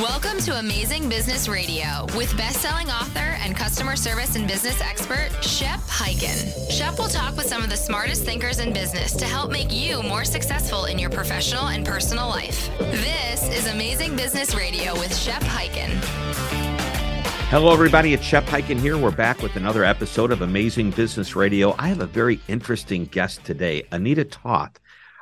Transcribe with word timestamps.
Welcome 0.00 0.38
to 0.44 0.58
Amazing 0.58 1.10
Business 1.10 1.46
Radio 1.46 2.06
with 2.16 2.34
best-selling 2.34 2.88
author 2.88 3.36
and 3.42 3.54
customer 3.54 3.96
service 3.96 4.34
and 4.34 4.48
business 4.48 4.80
expert 4.80 5.28
Shep 5.44 5.78
Hyken. 5.80 6.70
Shep 6.70 6.98
will 6.98 7.08
talk 7.08 7.36
with 7.36 7.44
some 7.44 7.62
of 7.62 7.68
the 7.68 7.76
smartest 7.76 8.24
thinkers 8.24 8.60
in 8.60 8.72
business 8.72 9.14
to 9.16 9.26
help 9.26 9.50
make 9.50 9.70
you 9.70 10.02
more 10.02 10.24
successful 10.24 10.86
in 10.86 10.98
your 10.98 11.10
professional 11.10 11.68
and 11.68 11.84
personal 11.84 12.30
life. 12.30 12.70
This 12.78 13.46
is 13.50 13.66
Amazing 13.66 14.16
Business 14.16 14.54
Radio 14.54 14.94
with 14.94 15.14
Shep 15.14 15.42
Hyken. 15.42 15.90
Hello, 17.50 17.70
everybody. 17.70 18.14
It's 18.14 18.24
Shep 18.24 18.46
Hyken 18.46 18.80
here. 18.80 18.96
We're 18.96 19.10
back 19.10 19.42
with 19.42 19.56
another 19.56 19.84
episode 19.84 20.32
of 20.32 20.40
Amazing 20.40 20.92
Business 20.92 21.36
Radio. 21.36 21.74
I 21.78 21.88
have 21.88 22.00
a 22.00 22.06
very 22.06 22.40
interesting 22.48 23.04
guest 23.04 23.44
today, 23.44 23.82
Anita 23.92 24.24
Toth. 24.24 24.80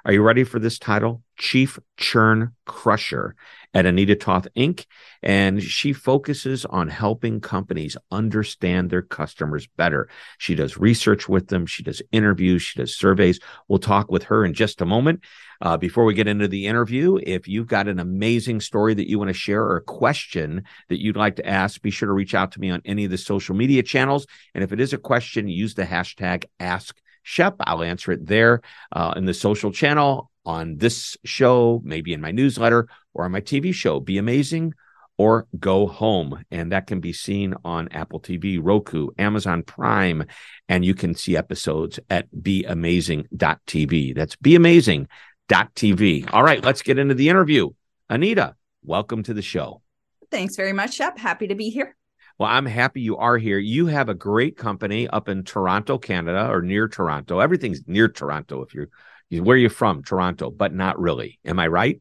Are 0.08 0.12
you 0.14 0.22
ready 0.22 0.42
for 0.42 0.58
this 0.58 0.78
title? 0.78 1.22
Chief 1.36 1.78
Churn 1.98 2.54
Crusher 2.64 3.36
at 3.74 3.84
Anita 3.84 4.14
Toth 4.14 4.48
Inc. 4.56 4.86
And 5.22 5.62
she 5.62 5.92
focuses 5.92 6.64
on 6.64 6.88
helping 6.88 7.42
companies 7.42 7.94
understand 8.10 8.88
their 8.88 9.02
customers 9.02 9.68
better. 9.76 10.08
She 10.38 10.54
does 10.54 10.78
research 10.78 11.28
with 11.28 11.48
them, 11.48 11.66
she 11.66 11.82
does 11.82 12.00
interviews, 12.10 12.62
she 12.62 12.78
does 12.78 12.96
surveys. 12.96 13.38
We'll 13.68 13.80
talk 13.80 14.10
with 14.10 14.22
her 14.22 14.46
in 14.46 14.54
just 14.54 14.80
a 14.80 14.86
moment. 14.86 15.24
Uh, 15.60 15.76
before 15.76 16.06
we 16.06 16.14
get 16.14 16.26
into 16.26 16.48
the 16.48 16.68
interview, 16.68 17.18
if 17.22 17.46
you've 17.46 17.66
got 17.66 17.86
an 17.86 17.98
amazing 17.98 18.62
story 18.62 18.94
that 18.94 19.10
you 19.10 19.18
want 19.18 19.28
to 19.28 19.34
share 19.34 19.62
or 19.62 19.76
a 19.76 19.82
question 19.82 20.64
that 20.88 21.02
you'd 21.02 21.18
like 21.18 21.36
to 21.36 21.46
ask, 21.46 21.82
be 21.82 21.90
sure 21.90 22.06
to 22.06 22.14
reach 22.14 22.34
out 22.34 22.52
to 22.52 22.60
me 22.60 22.70
on 22.70 22.80
any 22.86 23.04
of 23.04 23.10
the 23.10 23.18
social 23.18 23.54
media 23.54 23.82
channels. 23.82 24.26
And 24.54 24.64
if 24.64 24.72
it 24.72 24.80
is 24.80 24.94
a 24.94 24.98
question, 24.98 25.48
use 25.48 25.74
the 25.74 25.84
hashtag 25.84 26.46
Ask 26.58 26.98
Shep. 27.28 27.56
I'll 27.60 27.82
answer 27.82 28.10
it 28.12 28.24
there 28.26 28.62
uh, 28.90 29.12
in 29.14 29.26
the 29.26 29.34
social 29.34 29.70
channel 29.70 30.30
on 30.46 30.78
this 30.78 31.14
show, 31.26 31.82
maybe 31.84 32.14
in 32.14 32.22
my 32.22 32.30
newsletter 32.30 32.88
or 33.12 33.26
on 33.26 33.32
my 33.32 33.42
TV 33.42 33.74
show, 33.74 34.00
Be 34.00 34.16
Amazing 34.16 34.72
or 35.18 35.46
Go 35.60 35.86
Home. 35.86 36.42
And 36.50 36.72
that 36.72 36.86
can 36.86 37.00
be 37.00 37.12
seen 37.12 37.52
on 37.66 37.88
Apple 37.88 38.18
TV, 38.18 38.58
Roku, 38.62 39.10
Amazon 39.18 39.62
Prime, 39.62 40.24
and 40.70 40.86
you 40.86 40.94
can 40.94 41.14
see 41.14 41.36
episodes 41.36 42.00
at 42.08 42.30
beamazing.tv. 42.30 44.14
That's 44.14 44.36
beamazing.tv. 44.36 46.32
All 46.32 46.42
right, 46.42 46.64
let's 46.64 46.80
get 46.80 46.98
into 46.98 47.14
the 47.14 47.28
interview. 47.28 47.68
Anita, 48.08 48.54
welcome 48.82 49.22
to 49.24 49.34
the 49.34 49.42
show. 49.42 49.82
Thanks 50.30 50.56
very 50.56 50.72
much, 50.72 50.94
Shep. 50.94 51.18
Happy 51.18 51.48
to 51.48 51.54
be 51.54 51.68
here. 51.68 51.94
Well, 52.38 52.48
I'm 52.48 52.66
happy 52.66 53.00
you 53.00 53.16
are 53.16 53.36
here. 53.36 53.58
You 53.58 53.86
have 53.86 54.08
a 54.08 54.14
great 54.14 54.56
company 54.56 55.08
up 55.08 55.28
in 55.28 55.42
Toronto, 55.42 55.98
Canada, 55.98 56.48
or 56.48 56.62
near 56.62 56.86
Toronto. 56.86 57.40
Everything's 57.40 57.82
near 57.86 58.08
Toronto 58.08 58.62
if 58.62 58.74
you're 58.74 58.88
where 59.30 59.54
are 59.54 59.58
you 59.58 59.68
from? 59.68 60.02
Toronto, 60.02 60.50
but 60.50 60.72
not 60.72 60.98
really. 60.98 61.38
Am 61.44 61.58
I 61.58 61.66
right? 61.66 62.00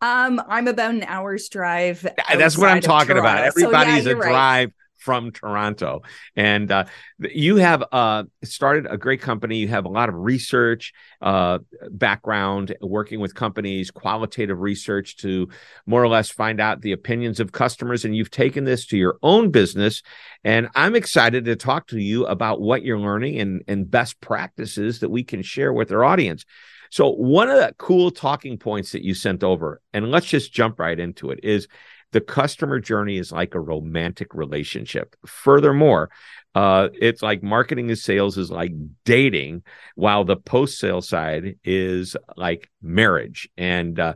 Um, 0.00 0.40
I'm 0.48 0.68
about 0.68 0.94
an 0.94 1.02
hour's 1.02 1.48
drive. 1.48 2.06
That's 2.32 2.56
what 2.56 2.70
I'm 2.70 2.80
talking 2.80 3.18
about. 3.18 3.44
Everybody's 3.44 4.04
so, 4.04 4.10
yeah, 4.10 4.16
a 4.16 4.20
drive 4.20 4.68
right. 4.68 4.74
From 5.00 5.32
Toronto, 5.32 6.02
and 6.36 6.70
uh, 6.70 6.84
you 7.18 7.56
have 7.56 7.82
uh, 7.90 8.24
started 8.44 8.86
a 8.88 8.96
great 8.96 9.20
company. 9.20 9.56
You 9.56 9.68
have 9.68 9.86
a 9.86 9.90
lot 9.90 10.08
of 10.08 10.14
research 10.14 10.92
uh, 11.20 11.58
background, 11.90 12.76
working 12.80 13.20
with 13.20 13.34
companies, 13.34 13.90
qualitative 13.90 14.60
research 14.60 15.16
to 15.18 15.48
more 15.86 16.02
or 16.02 16.08
less 16.08 16.30
find 16.30 16.60
out 16.60 16.80
the 16.80 16.92
opinions 16.92 17.40
of 17.40 17.52
customers. 17.52 18.04
And 18.04 18.14
you've 18.14 18.30
taken 18.30 18.64
this 18.64 18.86
to 18.86 18.96
your 18.96 19.18
own 19.22 19.50
business. 19.50 20.02
And 20.44 20.68
I'm 20.74 20.94
excited 20.94 21.44
to 21.46 21.56
talk 21.56 21.88
to 21.88 21.98
you 21.98 22.26
about 22.26 22.60
what 22.60 22.82
you're 22.82 22.98
learning 22.98 23.40
and, 23.40 23.62
and 23.66 23.90
best 23.90 24.20
practices 24.20 25.00
that 25.00 25.10
we 25.10 25.24
can 25.24 25.42
share 25.42 25.72
with 25.72 25.92
our 25.92 26.04
audience. 26.04 26.44
So, 26.90 27.10
one 27.10 27.48
of 27.48 27.56
the 27.56 27.72
cool 27.78 28.10
talking 28.10 28.58
points 28.58 28.92
that 28.92 29.04
you 29.04 29.14
sent 29.14 29.44
over, 29.44 29.80
and 29.92 30.10
let's 30.10 30.26
just 30.26 30.52
jump 30.52 30.80
right 30.80 30.98
into 30.98 31.30
it, 31.30 31.40
is 31.44 31.68
the 32.12 32.20
customer 32.20 32.80
journey 32.80 33.18
is 33.18 33.32
like 33.32 33.54
a 33.54 33.60
romantic 33.60 34.34
relationship. 34.34 35.16
Furthermore, 35.26 36.10
uh, 36.54 36.88
it's 36.94 37.22
like 37.22 37.42
marketing 37.42 37.88
and 37.88 37.98
sales 37.98 38.36
is 38.36 38.50
like 38.50 38.72
dating, 39.04 39.62
while 39.94 40.24
the 40.24 40.36
post 40.36 40.78
sale 40.78 41.02
side 41.02 41.56
is 41.64 42.16
like 42.36 42.68
marriage. 42.82 43.48
And 43.56 43.98
uh, 43.98 44.14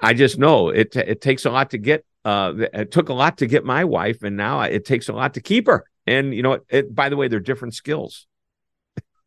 I 0.00 0.14
just 0.14 0.38
know 0.38 0.70
it 0.70 0.96
it 0.96 1.20
takes 1.20 1.44
a 1.44 1.50
lot 1.50 1.70
to 1.70 1.78
get. 1.78 2.04
Uh, 2.24 2.52
it 2.72 2.90
took 2.90 3.08
a 3.08 3.14
lot 3.14 3.38
to 3.38 3.46
get 3.46 3.64
my 3.64 3.84
wife, 3.84 4.22
and 4.22 4.36
now 4.36 4.60
it 4.60 4.84
takes 4.84 5.08
a 5.08 5.12
lot 5.12 5.34
to 5.34 5.40
keep 5.40 5.66
her. 5.66 5.84
And 6.06 6.34
you 6.34 6.42
know, 6.42 6.54
it, 6.54 6.64
it, 6.70 6.94
by 6.94 7.08
the 7.08 7.16
way, 7.16 7.28
they're 7.28 7.40
different 7.40 7.74
skills. 7.74 8.26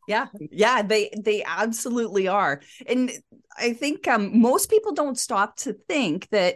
Yeah, 0.07 0.25
yeah, 0.51 0.81
they 0.81 1.11
they 1.15 1.43
absolutely 1.43 2.27
are, 2.27 2.61
and 2.87 3.11
I 3.57 3.73
think 3.73 4.07
um, 4.07 4.41
most 4.41 4.69
people 4.69 4.93
don't 4.93 5.17
stop 5.19 5.55
to 5.57 5.73
think 5.73 6.27
that 6.29 6.55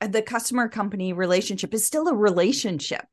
the 0.00 0.22
customer 0.22 0.68
company 0.68 1.12
relationship 1.12 1.72
is 1.74 1.86
still 1.86 2.08
a 2.08 2.14
relationship 2.14 3.06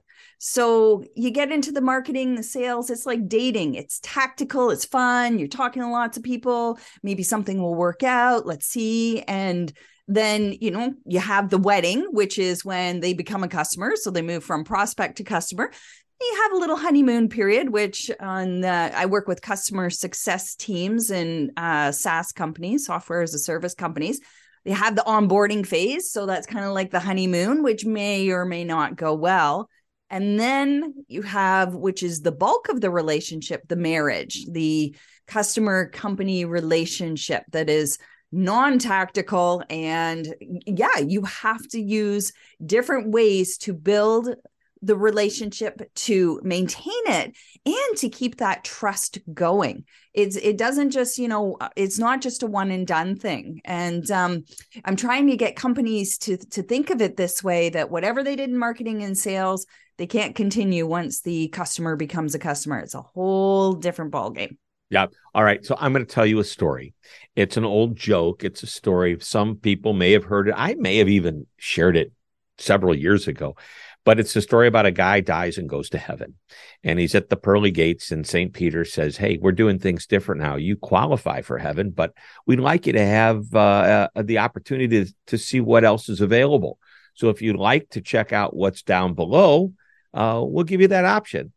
so 0.44 1.04
you 1.16 1.30
get 1.30 1.52
into 1.52 1.72
the 1.72 1.82
marketing, 1.82 2.34
the 2.34 2.42
sales, 2.42 2.90
it's 2.90 3.06
like 3.06 3.30
dating. 3.30 3.76
It's 3.76 4.00
tactical, 4.02 4.72
it's 4.72 4.86
fun. 4.86 5.38
You're 5.38 5.48
talking 5.48 5.84
to 5.84 5.88
lots 5.88 6.18
of 6.18 6.24
people. 6.24 6.80
Maybe 7.04 7.22
something 7.22 7.62
will 7.62 7.76
work 7.76 8.02
out. 8.02 8.48
Let's 8.48 8.66
see. 8.66 9.22
And 9.22 9.72
then, 10.08 10.56
you 10.60 10.72
know, 10.72 10.96
you 11.06 11.20
have 11.20 11.52
the 11.52 11.60
wedding, 11.60 12.08
which 12.10 12.40
is 12.40 12.66
when 12.66 13.02
they 13.02 13.14
become 13.14 13.44
a 13.44 13.48
customer. 13.48 13.92
So 13.96 14.10
they 14.10 14.24
move 14.24 14.44
from 14.44 14.64
prospect 14.64 15.18
to 15.18 15.24
customer. 15.24 15.72
You 16.20 16.40
have 16.42 16.54
a 16.54 16.58
little 16.58 16.76
honeymoon 16.76 17.30
period, 17.30 17.70
which 17.70 18.10
on 18.20 18.62
the, 18.62 18.92
I 18.96 19.06
work 19.06 19.28
with 19.28 19.44
customer 19.44 19.92
success 19.92 20.56
teams 20.56 21.12
and 21.12 21.52
uh, 21.56 21.92
SaaS 21.92 22.32
companies, 22.32 22.88
software 22.88 23.22
as 23.22 23.36
a 23.36 23.40
service 23.40 23.76
companies 23.76 24.20
they 24.66 24.72
have 24.72 24.96
the 24.96 25.04
onboarding 25.08 25.66
phase 25.66 26.12
so 26.12 26.26
that's 26.26 26.48
kind 26.48 26.66
of 26.66 26.74
like 26.74 26.92
the 26.92 27.00
honeymoon 27.00 27.64
which 27.64 27.86
may 27.86 28.30
or 28.30 28.46
may 28.46 28.64
not 28.64 28.96
go 28.96 29.14
well 29.14 29.70
and 30.12 30.38
then 30.38 31.06
you 31.08 31.22
have, 31.22 31.74
which 31.74 32.04
is 32.04 32.20
the 32.20 32.34
bulk 32.34 32.68
of 32.68 32.82
the 32.82 32.92
relationship, 32.92 33.62
the 33.70 33.78
marriage, 33.78 34.46
the 34.46 34.94
customer 35.26 35.88
company 35.88 36.44
relationship 36.44 37.44
that 37.52 37.70
is 37.70 37.98
non 38.34 38.78
tactical. 38.78 39.64
And 39.70 40.36
yeah, 40.68 40.98
you 40.98 41.24
have 41.24 41.66
to 41.70 41.82
use 41.82 42.34
different 42.64 43.12
ways 43.12 43.58
to 43.60 43.74
build 43.74 44.36
the 44.82 44.96
relationship 44.96 45.82
to 45.94 46.40
maintain 46.44 46.94
it 47.08 47.36
and 47.66 47.98
to 47.98 48.10
keep 48.10 48.38
that 48.38 48.64
trust 48.64 49.20
going 49.34 49.84
it's 50.14 50.36
it 50.36 50.58
doesn't 50.58 50.90
just 50.90 51.18
you 51.18 51.28
know 51.28 51.58
it's 51.76 52.00
not 52.00 52.22
just 52.22 52.44
a 52.44 52.48
one 52.48 52.72
and 52.72 52.88
done 52.88 53.16
thing 53.16 53.62
and 53.66 54.10
um, 54.12 54.44
i'm 54.86 54.96
trying 54.96 55.28
to 55.28 55.38
get 55.38 55.56
companies 55.56 56.18
to 56.18 56.38
to 56.38 56.64
think 56.64 56.90
of 56.90 57.02
it 57.02 57.16
this 57.16 57.44
way 57.44 57.70
that 57.70 57.92
whatever 57.92 58.24
they 58.24 58.36
did 58.36 58.50
in 58.50 58.58
marketing 58.58 59.04
and 59.04 59.18
sales 59.18 59.66
they 60.02 60.08
can't 60.08 60.34
continue 60.34 60.88
once 60.88 61.22
the 61.22 61.50
customer 61.50 61.96
becomes 61.96 62.34
a 62.34 62.40
customer. 62.40 62.80
It's 62.80 62.96
a 62.96 63.04
whole 63.04 63.74
different 63.74 64.12
ballgame. 64.12 64.58
Yeah. 64.90 65.06
All 65.36 65.44
right. 65.44 65.64
So 65.64 65.78
I'm 65.80 65.94
going 65.94 66.04
to 66.04 66.12
tell 66.12 66.26
you 66.26 66.40
a 66.40 66.44
story. 66.44 66.96
It's 67.36 67.56
an 67.56 67.66
old 67.66 67.96
joke. 67.98 68.44
It's 68.44 68.64
a 68.64 68.68
story. 68.68 69.16
Some 69.22 69.58
people 69.58 69.94
may 69.94 70.12
have 70.14 70.24
heard 70.24 70.48
it. 70.48 70.56
I 70.58 70.74
may 70.74 70.98
have 70.98 71.08
even 71.08 71.46
shared 71.58 71.96
it 71.96 72.12
several 72.58 72.96
years 72.96 73.28
ago, 73.28 73.56
but 74.04 74.20
it's 74.20 74.36
a 74.36 74.42
story 74.42 74.68
about 74.68 74.86
a 74.86 74.92
guy 74.92 75.20
dies 75.20 75.58
and 75.58 75.70
goes 75.70 75.90
to 75.90 75.98
heaven. 75.98 76.36
And 76.84 77.00
he's 77.00 77.16
at 77.16 77.30
the 77.30 77.36
pearly 77.36 77.72
gates, 77.72 78.12
and 78.12 78.26
St. 78.26 78.54
Peter 78.54 78.84
says, 78.84 79.18
Hey, 79.18 79.38
we're 79.40 79.52
doing 79.52 79.80
things 79.80 80.08
different 80.08 80.42
now. 80.42 80.56
You 80.56 80.76
qualify 80.76 81.42
for 81.42 81.58
heaven, 81.58 81.92
but 81.92 82.14
we'd 82.46 82.60
like 82.60 82.88
you 82.88 82.94
to 82.94 83.06
have 83.06 83.54
uh, 83.54 84.10
uh, 84.16 84.22
the 84.24 84.40
opportunity 84.40 85.06
to, 85.06 85.14
to 85.28 85.38
see 85.38 85.60
what 85.60 85.84
else 85.84 86.10
is 86.10 86.22
available. 86.22 86.80
So 87.14 87.30
if 87.30 87.42
you'd 87.42 87.58
like 87.58 87.90
to 87.90 88.02
check 88.02 88.34
out 88.34 88.56
what's 88.56 88.82
down 88.82 89.14
below, 89.14 89.74
uh, 90.14 90.42
we'll 90.44 90.64
give 90.64 90.82
you 90.82 90.88
that 90.90 91.06
option. 91.06 91.54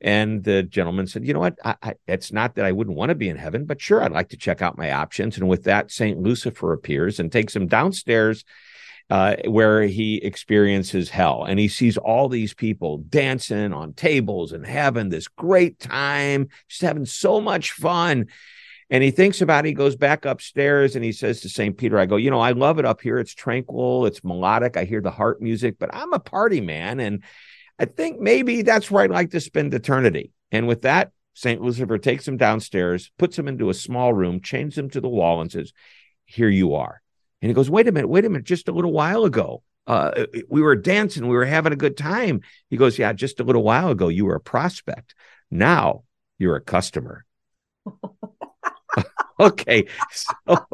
And 0.00 0.44
the 0.44 0.62
gentleman 0.62 1.08
said, 1.08 1.26
you 1.26 1.34
know 1.34 1.40
what? 1.40 1.58
I, 1.64 1.74
I, 1.82 1.94
it's 2.06 2.32
not 2.32 2.54
that 2.54 2.64
I 2.64 2.70
wouldn't 2.70 2.96
want 2.96 3.08
to 3.08 3.16
be 3.16 3.28
in 3.28 3.36
heaven, 3.36 3.64
but 3.64 3.80
sure, 3.80 4.00
I'd 4.00 4.12
like 4.12 4.28
to 4.28 4.36
check 4.36 4.62
out 4.62 4.78
my 4.78 4.92
options. 4.92 5.36
And 5.36 5.48
with 5.48 5.64
that, 5.64 5.90
St. 5.90 6.20
Lucifer 6.20 6.72
appears 6.72 7.18
and 7.18 7.32
takes 7.32 7.56
him 7.56 7.66
downstairs 7.66 8.44
uh, 9.10 9.36
where 9.46 9.82
he 9.82 10.16
experiences 10.16 11.08
hell. 11.08 11.44
And 11.44 11.58
he 11.58 11.68
sees 11.68 11.96
all 11.96 12.28
these 12.28 12.54
people 12.54 12.98
dancing 12.98 13.72
on 13.72 13.94
tables 13.94 14.52
and 14.52 14.66
having 14.66 15.08
this 15.08 15.28
great 15.28 15.78
time, 15.78 16.48
just 16.68 16.82
having 16.82 17.06
so 17.06 17.40
much 17.40 17.72
fun. 17.72 18.26
And 18.90 19.02
he 19.02 19.10
thinks 19.10 19.40
about 19.40 19.64
it. 19.64 19.68
He 19.68 19.74
goes 19.74 19.96
back 19.96 20.24
upstairs 20.24 20.94
and 20.96 21.04
he 21.04 21.12
says 21.12 21.40
to 21.40 21.48
St. 21.48 21.76
Peter, 21.76 21.98
I 21.98 22.06
go, 22.06 22.16
you 22.16 22.30
know, 22.30 22.40
I 22.40 22.52
love 22.52 22.78
it 22.78 22.84
up 22.84 23.00
here. 23.00 23.18
It's 23.18 23.34
tranquil, 23.34 24.06
it's 24.06 24.24
melodic. 24.24 24.76
I 24.76 24.84
hear 24.84 25.00
the 25.00 25.10
harp 25.10 25.40
music, 25.40 25.76
but 25.78 25.90
I'm 25.94 26.12
a 26.12 26.18
party 26.18 26.60
man. 26.60 27.00
And 27.00 27.22
I 27.78 27.84
think 27.84 28.20
maybe 28.20 28.62
that's 28.62 28.90
where 28.90 29.04
I'd 29.04 29.10
like 29.10 29.30
to 29.30 29.40
spend 29.40 29.72
eternity. 29.72 30.32
And 30.50 30.66
with 30.66 30.82
that, 30.82 31.12
St. 31.34 31.60
Lucifer 31.60 31.98
takes 31.98 32.26
him 32.26 32.36
downstairs, 32.36 33.12
puts 33.18 33.38
him 33.38 33.46
into 33.46 33.70
a 33.70 33.74
small 33.74 34.12
room, 34.12 34.40
chains 34.40 34.76
him 34.76 34.90
to 34.90 35.00
the 35.00 35.08
wall, 35.08 35.40
and 35.40 35.52
says, 35.52 35.72
Here 36.24 36.48
you 36.48 36.74
are. 36.74 37.00
And 37.42 37.50
he 37.50 37.54
goes, 37.54 37.70
Wait 37.70 37.88
a 37.88 37.92
minute, 37.92 38.08
wait 38.08 38.24
a 38.24 38.28
minute. 38.28 38.46
Just 38.46 38.68
a 38.68 38.72
little 38.72 38.92
while 38.92 39.24
ago, 39.24 39.62
uh, 39.86 40.26
we 40.48 40.60
were 40.60 40.76
dancing, 40.76 41.28
we 41.28 41.36
were 41.36 41.44
having 41.44 41.72
a 41.72 41.76
good 41.76 41.96
time. 41.96 42.40
He 42.68 42.76
goes, 42.76 42.98
Yeah, 42.98 43.12
just 43.12 43.40
a 43.40 43.44
little 43.44 43.62
while 43.62 43.90
ago, 43.90 44.08
you 44.08 44.24
were 44.24 44.34
a 44.34 44.40
prospect. 44.40 45.14
Now 45.50 46.04
you're 46.38 46.56
a 46.56 46.60
customer. 46.60 47.24
okay. 49.40 49.86
So 50.12 50.66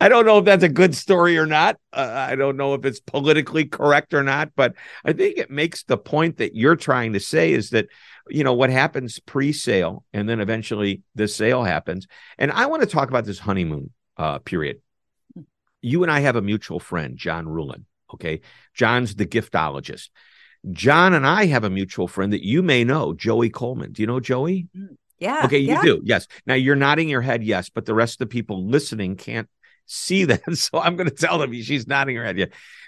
I 0.00 0.08
don't 0.08 0.26
know 0.26 0.38
if 0.38 0.44
that's 0.44 0.62
a 0.62 0.68
good 0.68 0.94
story 0.94 1.36
or 1.36 1.46
not. 1.46 1.78
Uh, 1.92 2.26
I 2.30 2.36
don't 2.36 2.56
know 2.56 2.74
if 2.74 2.84
it's 2.84 3.00
politically 3.00 3.64
correct 3.64 4.14
or 4.14 4.22
not, 4.22 4.50
but 4.54 4.74
I 5.04 5.12
think 5.12 5.38
it 5.38 5.50
makes 5.50 5.82
the 5.82 5.98
point 5.98 6.36
that 6.38 6.54
you're 6.54 6.76
trying 6.76 7.14
to 7.14 7.20
say 7.20 7.52
is 7.52 7.70
that, 7.70 7.86
you 8.28 8.44
know, 8.44 8.54
what 8.54 8.70
happens 8.70 9.18
pre 9.18 9.52
sale 9.52 10.04
and 10.12 10.28
then 10.28 10.40
eventually 10.40 11.02
the 11.14 11.26
sale 11.26 11.64
happens. 11.64 12.06
And 12.38 12.52
I 12.52 12.66
want 12.66 12.82
to 12.82 12.88
talk 12.88 13.08
about 13.08 13.24
this 13.24 13.38
honeymoon 13.38 13.90
uh, 14.16 14.38
period. 14.38 14.80
You 15.84 16.02
and 16.02 16.10
I 16.10 16.20
have 16.20 16.36
a 16.36 16.42
mutual 16.42 16.80
friend, 16.80 17.16
John 17.16 17.46
Ruhlin. 17.46 17.84
Okay. 18.12 18.40
John's 18.74 19.14
the 19.14 19.26
giftologist. 19.26 20.10
John 20.70 21.12
and 21.12 21.26
I 21.26 21.46
have 21.46 21.64
a 21.64 21.70
mutual 21.70 22.08
friend 22.08 22.32
that 22.32 22.44
you 22.44 22.62
may 22.62 22.84
know, 22.84 23.12
Joey 23.12 23.50
Coleman. 23.50 23.92
Do 23.92 24.02
you 24.02 24.06
know 24.06 24.20
Joey? 24.20 24.68
Mm, 24.76 24.96
yeah. 25.18 25.42
Okay, 25.44 25.58
you 25.58 25.72
yeah. 25.72 25.82
do. 25.82 26.00
Yes. 26.04 26.26
Now 26.46 26.54
you're 26.54 26.76
nodding 26.76 27.08
your 27.08 27.20
head, 27.20 27.44
yes, 27.44 27.68
but 27.68 27.84
the 27.84 27.94
rest 27.94 28.14
of 28.14 28.18
the 28.28 28.32
people 28.32 28.66
listening 28.66 29.16
can't 29.16 29.48
see 29.86 30.24
that. 30.24 30.42
So 30.54 30.80
I'm 30.80 30.96
going 30.96 31.08
to 31.08 31.14
tell 31.14 31.38
them 31.38 31.52
she's 31.52 31.86
nodding 31.86 32.16
her 32.16 32.24
head. 32.24 32.38
Yeah. 32.38 32.46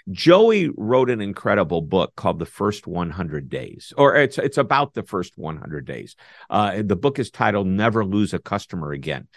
Joey 0.09 0.69
wrote 0.75 1.09
an 1.09 1.21
incredible 1.21 1.81
book 1.81 2.15
called 2.15 2.39
The 2.39 2.45
First 2.45 2.87
100 2.87 3.49
Days, 3.49 3.93
or 3.97 4.15
it's 4.15 4.37
it's 4.37 4.57
about 4.57 4.93
the 4.93 5.03
first 5.03 5.37
100 5.37 5.85
days. 5.85 6.15
Uh, 6.49 6.81
the 6.83 6.95
book 6.95 7.19
is 7.19 7.29
titled 7.29 7.67
Never 7.67 8.05
Lose 8.05 8.33
a 8.33 8.39
Customer 8.39 8.91
Again. 8.91 9.27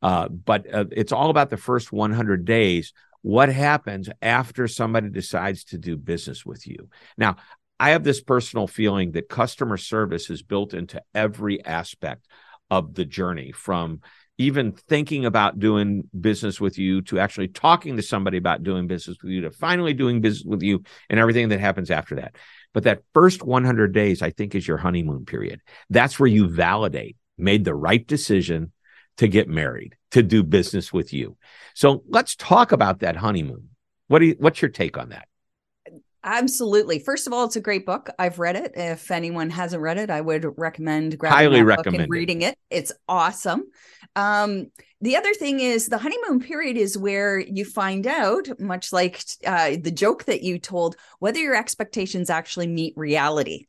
Uh, 0.00 0.28
but 0.28 0.72
uh, 0.72 0.84
it's 0.92 1.12
all 1.12 1.30
about 1.30 1.50
the 1.50 1.56
first 1.56 1.90
100 1.92 2.44
days. 2.44 2.92
What 3.22 3.48
happens 3.48 4.08
after 4.22 4.68
somebody 4.68 5.10
decides 5.10 5.64
to 5.64 5.78
do 5.78 5.96
business 5.96 6.46
with 6.46 6.66
you? 6.66 6.88
Now, 7.16 7.36
I 7.80 7.90
have 7.90 8.04
this 8.04 8.20
personal 8.20 8.66
feeling 8.66 9.12
that 9.12 9.28
customer 9.28 9.76
service 9.76 10.30
is 10.30 10.42
built 10.42 10.74
into 10.74 11.02
every 11.14 11.64
aspect 11.64 12.26
of 12.70 12.94
the 12.94 13.04
journey 13.04 13.52
from 13.52 14.00
even 14.38 14.72
thinking 14.72 15.26
about 15.26 15.58
doing 15.58 16.08
business 16.18 16.60
with 16.60 16.78
you 16.78 17.02
to 17.02 17.18
actually 17.18 17.48
talking 17.48 17.96
to 17.96 18.02
somebody 18.02 18.38
about 18.38 18.62
doing 18.62 18.86
business 18.86 19.16
with 19.20 19.32
you 19.32 19.40
to 19.42 19.50
finally 19.50 19.92
doing 19.92 20.20
business 20.20 20.44
with 20.44 20.62
you 20.62 20.82
and 21.10 21.18
everything 21.18 21.48
that 21.48 21.58
happens 21.58 21.90
after 21.90 22.16
that. 22.16 22.36
But 22.72 22.84
that 22.84 23.02
first 23.14 23.42
100 23.42 23.92
days, 23.92 24.22
I 24.22 24.30
think, 24.30 24.54
is 24.54 24.66
your 24.66 24.76
honeymoon 24.76 25.24
period. 25.24 25.60
That's 25.90 26.20
where 26.20 26.28
you 26.28 26.48
validate, 26.48 27.16
made 27.36 27.64
the 27.64 27.74
right 27.74 28.06
decision 28.06 28.72
to 29.18 29.28
get 29.28 29.48
married, 29.48 29.96
to 30.12 30.22
do 30.22 30.42
business 30.42 30.92
with 30.92 31.12
you. 31.12 31.36
So 31.74 32.02
let's 32.08 32.34
talk 32.34 32.72
about 32.72 33.00
that 33.00 33.16
honeymoon. 33.16 33.68
What 34.06 34.20
do 34.20 34.26
you, 34.26 34.36
what's 34.38 34.62
your 34.62 34.70
take 34.70 34.96
on 34.96 35.10
that? 35.10 35.28
Absolutely. 36.24 36.98
First 36.98 37.26
of 37.26 37.32
all, 37.32 37.44
it's 37.44 37.56
a 37.56 37.60
great 37.60 37.86
book. 37.86 38.10
I've 38.18 38.38
read 38.38 38.56
it. 38.56 38.72
If 38.74 39.10
anyone 39.10 39.50
hasn't 39.50 39.80
read 39.80 39.98
it, 39.98 40.10
I 40.10 40.20
would 40.20 40.46
recommend 40.58 41.16
grabbing 41.16 41.36
highly 41.36 41.62
recommend 41.62 42.10
reading 42.10 42.42
it. 42.42 42.58
It's 42.70 42.92
awesome. 43.08 43.64
Um, 44.16 44.66
the 45.00 45.16
other 45.16 45.32
thing 45.32 45.60
is 45.60 45.86
the 45.86 45.98
honeymoon 45.98 46.40
period 46.40 46.76
is 46.76 46.98
where 46.98 47.38
you 47.38 47.64
find 47.64 48.06
out, 48.06 48.48
much 48.58 48.92
like 48.92 49.22
uh, 49.46 49.76
the 49.80 49.92
joke 49.92 50.24
that 50.24 50.42
you 50.42 50.58
told, 50.58 50.96
whether 51.20 51.38
your 51.38 51.54
expectations 51.54 52.30
actually 52.30 52.66
meet 52.66 52.94
reality. 52.96 53.66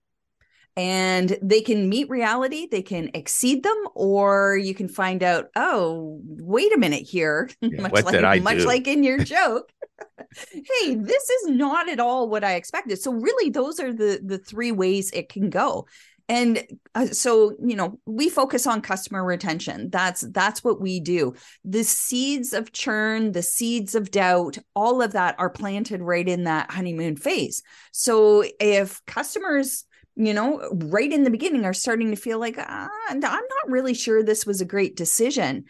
And 0.77 1.37
they 1.41 1.61
can 1.61 1.89
meet 1.89 2.09
reality, 2.09 2.67
they 2.71 2.81
can 2.81 3.11
exceed 3.13 3.63
them, 3.63 3.77
or 3.95 4.55
you 4.55 4.73
can 4.73 4.87
find 4.87 5.23
out, 5.23 5.49
oh, 5.55 6.21
wait 6.23 6.73
a 6.73 6.77
minute 6.77 7.03
here, 7.03 7.49
yeah, 7.61 7.81
much 7.81 7.91
like 8.05 8.43
much 8.43 8.63
like 8.63 8.87
in 8.87 9.03
your 9.03 9.17
joke. 9.23 9.71
hey, 10.53 10.95
this 10.95 11.29
is 11.29 11.47
not 11.47 11.89
at 11.89 11.99
all 11.99 12.29
what 12.29 12.43
I 12.43 12.55
expected. 12.55 13.01
So 13.01 13.11
really, 13.11 13.49
those 13.49 13.79
are 13.79 13.93
the 13.93 14.19
the 14.23 14.37
three 14.37 14.71
ways 14.71 15.11
it 15.11 15.29
can 15.29 15.49
go. 15.49 15.87
And 16.27 16.63
uh, 16.93 17.07
so 17.07 17.55
you 17.59 17.75
know 17.75 17.99
we 18.05 18.29
focus 18.29 18.67
on 18.67 18.81
customer 18.81 19.23
retention. 19.23 19.89
That's 19.89 20.21
that's 20.31 20.63
what 20.63 20.79
we 20.79 20.99
do. 20.99 21.33
The 21.65 21.83
seeds 21.83 22.53
of 22.53 22.71
churn 22.71 23.31
the 23.31 23.41
seeds 23.41 23.95
of 23.95 24.11
doubt 24.11 24.59
all 24.75 25.01
of 25.01 25.13
that 25.13 25.35
are 25.39 25.49
planted 25.49 26.01
right 26.01 26.27
in 26.27 26.43
that 26.43 26.71
honeymoon 26.71 27.15
phase. 27.15 27.63
So 27.91 28.43
if 28.59 29.03
customers 29.05 29.85
you 30.19 30.33
know 30.33 30.59
right 30.73 31.11
in 31.11 31.23
the 31.23 31.29
beginning 31.29 31.63
are 31.63 31.73
starting 31.73 32.11
to 32.11 32.17
feel 32.17 32.39
like 32.39 32.57
ah, 32.59 32.89
i'm 33.09 33.19
not 33.21 33.43
really 33.67 33.93
sure 33.93 34.21
this 34.21 34.45
was 34.45 34.61
a 34.61 34.65
great 34.65 34.95
decision. 34.95 35.65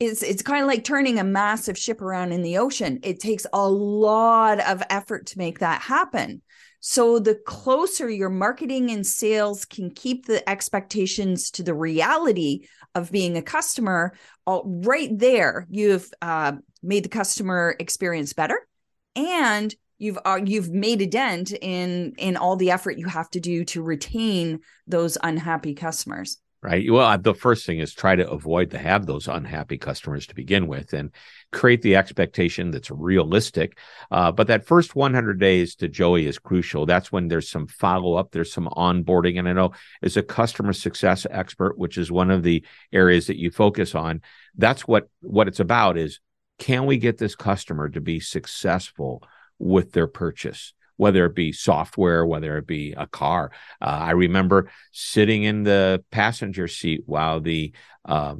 It's 0.00 0.22
it's 0.22 0.42
kind 0.42 0.62
of 0.62 0.66
like 0.66 0.82
turning 0.82 1.20
a 1.20 1.24
massive 1.24 1.78
ship 1.78 2.02
around 2.02 2.32
in 2.32 2.42
the 2.42 2.58
ocean. 2.58 2.98
It 3.04 3.20
takes 3.20 3.46
a 3.52 3.68
lot 3.68 4.58
of 4.58 4.82
effort 4.90 5.26
to 5.26 5.38
make 5.38 5.60
that 5.60 5.80
happen. 5.80 6.42
So 6.80 7.20
the 7.20 7.36
closer 7.36 8.10
your 8.10 8.28
marketing 8.28 8.90
and 8.90 9.06
sales 9.06 9.64
can 9.64 9.92
keep 9.92 10.26
the 10.26 10.46
expectations 10.50 11.52
to 11.52 11.62
the 11.62 11.74
reality 11.74 12.66
of 12.96 13.12
being 13.12 13.36
a 13.36 13.42
customer, 13.42 14.14
all, 14.44 14.64
right 14.84 15.16
there, 15.16 15.68
you've 15.70 16.10
uh, 16.20 16.54
made 16.82 17.04
the 17.04 17.08
customer 17.08 17.76
experience 17.78 18.32
better, 18.32 18.66
and 19.14 19.72
you've 20.02 20.18
uh, 20.24 20.40
you've 20.44 20.70
made 20.70 21.00
a 21.00 21.06
dent 21.06 21.52
in 21.60 22.12
in 22.18 22.36
all 22.36 22.56
the 22.56 22.70
effort 22.70 22.98
you 22.98 23.06
have 23.06 23.30
to 23.30 23.40
do 23.40 23.64
to 23.64 23.82
retain 23.82 24.60
those 24.86 25.16
unhappy 25.22 25.74
customers 25.74 26.38
right? 26.62 26.88
Well, 26.90 27.18
the 27.18 27.34
first 27.34 27.66
thing 27.66 27.80
is 27.80 27.92
try 27.92 28.14
to 28.14 28.30
avoid 28.30 28.70
to 28.70 28.78
have 28.78 29.04
those 29.04 29.26
unhappy 29.26 29.78
customers 29.78 30.28
to 30.28 30.34
begin 30.36 30.68
with 30.68 30.92
and 30.92 31.10
create 31.50 31.82
the 31.82 31.96
expectation 31.96 32.70
that's 32.70 32.90
realistic. 32.90 33.76
Uh, 34.12 34.30
but 34.30 34.46
that 34.46 34.64
first 34.64 34.94
100 34.94 35.40
days 35.40 35.74
to 35.76 35.88
Joey 35.88 36.26
is 36.26 36.38
crucial. 36.38 36.86
That's 36.86 37.10
when 37.10 37.26
there's 37.26 37.50
some 37.50 37.66
follow 37.66 38.14
up, 38.14 38.30
there's 38.30 38.52
some 38.52 38.68
onboarding. 38.76 39.40
And 39.40 39.48
I 39.48 39.54
know 39.54 39.72
as 40.02 40.16
a 40.16 40.22
customer 40.22 40.72
success 40.72 41.26
expert, 41.28 41.76
which 41.76 41.98
is 41.98 42.12
one 42.12 42.30
of 42.30 42.44
the 42.44 42.64
areas 42.92 43.26
that 43.26 43.40
you 43.40 43.50
focus 43.50 43.96
on, 43.96 44.20
that's 44.56 44.86
what, 44.86 45.08
what 45.20 45.48
it's 45.48 45.60
about 45.60 45.98
is 45.98 46.20
can 46.60 46.86
we 46.86 46.96
get 46.96 47.18
this 47.18 47.34
customer 47.34 47.88
to 47.88 48.00
be 48.00 48.20
successful 48.20 49.24
with 49.62 49.92
their 49.92 50.06
purchase? 50.06 50.74
whether 50.96 51.26
it 51.26 51.34
be 51.34 51.50
software, 51.52 52.24
whether 52.24 52.58
it 52.58 52.66
be 52.66 52.92
a 52.96 53.06
car. 53.08 53.50
Uh, 53.80 53.86
I 53.86 54.10
remember 54.12 54.70
sitting 54.92 55.42
in 55.42 55.64
the 55.64 56.04
passenger 56.12 56.68
seat 56.68 57.02
while 57.06 57.40
the 57.40 57.72
uh, 58.04 58.36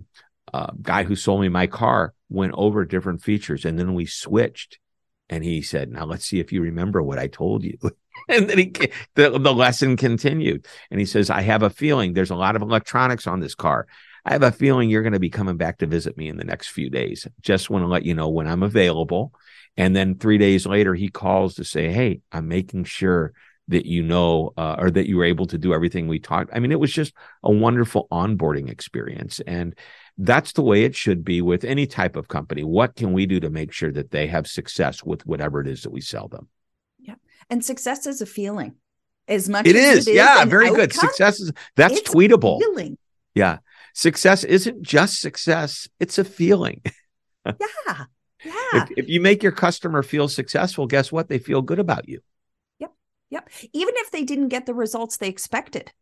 uh, 0.52 0.70
guy 0.80 1.02
who 1.02 1.16
sold 1.16 1.40
me 1.40 1.48
my 1.48 1.66
car 1.66 2.14
went 2.28 2.52
over 2.56 2.84
different 2.84 3.22
features, 3.22 3.64
and 3.64 3.78
then 3.78 3.94
we 3.94 4.06
switched. 4.06 4.78
And 5.28 5.42
he 5.42 5.62
said, 5.62 5.90
"Now 5.90 6.04
let's 6.04 6.26
see 6.26 6.40
if 6.40 6.52
you 6.52 6.60
remember 6.60 7.02
what 7.02 7.18
I 7.18 7.26
told 7.26 7.64
you." 7.64 7.78
and 8.28 8.48
then 8.48 8.58
he 8.58 8.72
the, 9.14 9.30
the 9.30 9.54
lesson 9.54 9.96
continued. 9.96 10.66
And 10.90 11.00
he 11.00 11.06
says, 11.06 11.30
"I 11.30 11.40
have 11.40 11.62
a 11.62 11.70
feeling 11.70 12.12
there's 12.12 12.30
a 12.30 12.36
lot 12.36 12.54
of 12.54 12.62
electronics 12.62 13.26
on 13.26 13.40
this 13.40 13.54
car." 13.54 13.86
I 14.24 14.32
have 14.32 14.42
a 14.42 14.52
feeling 14.52 14.88
you're 14.88 15.02
going 15.02 15.14
to 15.14 15.18
be 15.18 15.30
coming 15.30 15.56
back 15.56 15.78
to 15.78 15.86
visit 15.86 16.16
me 16.16 16.28
in 16.28 16.36
the 16.36 16.44
next 16.44 16.68
few 16.68 16.90
days. 16.90 17.26
Just 17.40 17.70
want 17.70 17.82
to 17.82 17.88
let 17.88 18.04
you 18.04 18.14
know 18.14 18.28
when 18.28 18.46
I'm 18.46 18.62
available 18.62 19.32
and 19.76 19.96
then 19.96 20.16
three 20.16 20.38
days 20.38 20.66
later, 20.66 20.94
he 20.94 21.08
calls 21.08 21.54
to 21.54 21.64
say, 21.64 21.90
Hey, 21.90 22.20
I'm 22.30 22.48
making 22.48 22.84
sure 22.84 23.32
that 23.68 23.86
you 23.86 24.02
know 24.02 24.52
uh, 24.56 24.76
or 24.78 24.90
that 24.90 25.08
you 25.08 25.16
were 25.16 25.24
able 25.24 25.46
to 25.46 25.56
do 25.56 25.72
everything 25.72 26.08
we 26.08 26.18
talked. 26.18 26.50
I 26.52 26.58
mean, 26.58 26.72
it 26.72 26.80
was 26.80 26.92
just 26.92 27.14
a 27.42 27.50
wonderful 27.50 28.06
onboarding 28.10 28.68
experience. 28.68 29.40
And 29.46 29.74
that's 30.18 30.52
the 30.52 30.62
way 30.62 30.84
it 30.84 30.94
should 30.94 31.24
be 31.24 31.40
with 31.40 31.64
any 31.64 31.86
type 31.86 32.16
of 32.16 32.28
company. 32.28 32.64
What 32.64 32.96
can 32.96 33.12
we 33.12 33.24
do 33.24 33.40
to 33.40 33.50
make 33.50 33.72
sure 33.72 33.92
that 33.92 34.10
they 34.10 34.26
have 34.26 34.46
success 34.46 35.02
with 35.02 35.24
whatever 35.24 35.60
it 35.60 35.68
is 35.68 35.82
that 35.82 35.90
we 35.92 36.00
sell 36.00 36.28
them? 36.28 36.48
Yeah. 36.98 37.14
And 37.48 37.64
success 37.64 38.06
is 38.06 38.20
a 38.20 38.26
feeling 38.26 38.74
as 39.26 39.48
much 39.48 39.66
it 39.66 39.76
as 39.76 39.98
is. 39.98 40.08
It 40.08 40.10
is 40.10 40.16
yeah, 40.16 40.44
very 40.44 40.66
outcome, 40.66 40.80
good. 40.80 40.92
Success 40.92 41.40
is 41.40 41.52
that's 41.76 42.02
tweetable. 42.02 42.58
Feeling. 42.60 42.98
Yeah. 43.34 43.58
Success 43.94 44.44
isn't 44.44 44.82
just 44.82 45.20
success, 45.20 45.88
it's 46.00 46.18
a 46.18 46.24
feeling. 46.24 46.82
yeah. 47.46 48.04
Yeah. 48.44 48.52
If, 48.74 48.90
if 48.96 49.08
you 49.08 49.20
make 49.20 49.42
your 49.42 49.52
customer 49.52 50.02
feel 50.02 50.28
successful, 50.28 50.86
guess 50.86 51.12
what? 51.12 51.28
They 51.28 51.38
feel 51.38 51.62
good 51.62 51.78
about 51.78 52.08
you. 52.08 52.20
Yep. 52.78 52.92
Yep. 53.30 53.48
Even 53.72 53.94
if 53.98 54.10
they 54.10 54.24
didn't 54.24 54.48
get 54.48 54.66
the 54.66 54.74
results 54.74 55.16
they 55.16 55.28
expected. 55.28 55.92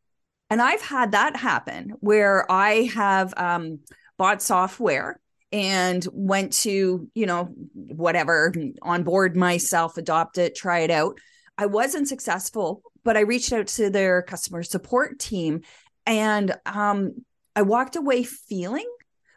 And 0.48 0.60
I've 0.60 0.82
had 0.82 1.12
that 1.12 1.36
happen 1.36 1.94
where 2.00 2.50
I 2.50 2.90
have 2.94 3.34
um, 3.36 3.80
bought 4.16 4.42
software 4.42 5.20
and 5.52 6.06
went 6.12 6.52
to, 6.52 7.08
you 7.14 7.26
know, 7.26 7.52
whatever, 7.74 8.52
on 8.82 9.02
board 9.02 9.36
myself, 9.36 9.96
adopt 9.96 10.38
it, 10.38 10.54
try 10.54 10.80
it 10.80 10.90
out. 10.90 11.18
I 11.58 11.66
wasn't 11.66 12.08
successful, 12.08 12.82
but 13.04 13.16
I 13.16 13.20
reached 13.20 13.52
out 13.52 13.66
to 13.68 13.90
their 13.90 14.22
customer 14.22 14.62
support 14.62 15.18
team 15.18 15.62
and 16.06 16.56
um, 16.66 17.24
I 17.54 17.62
walked 17.62 17.96
away 17.96 18.22
feeling 18.22 18.88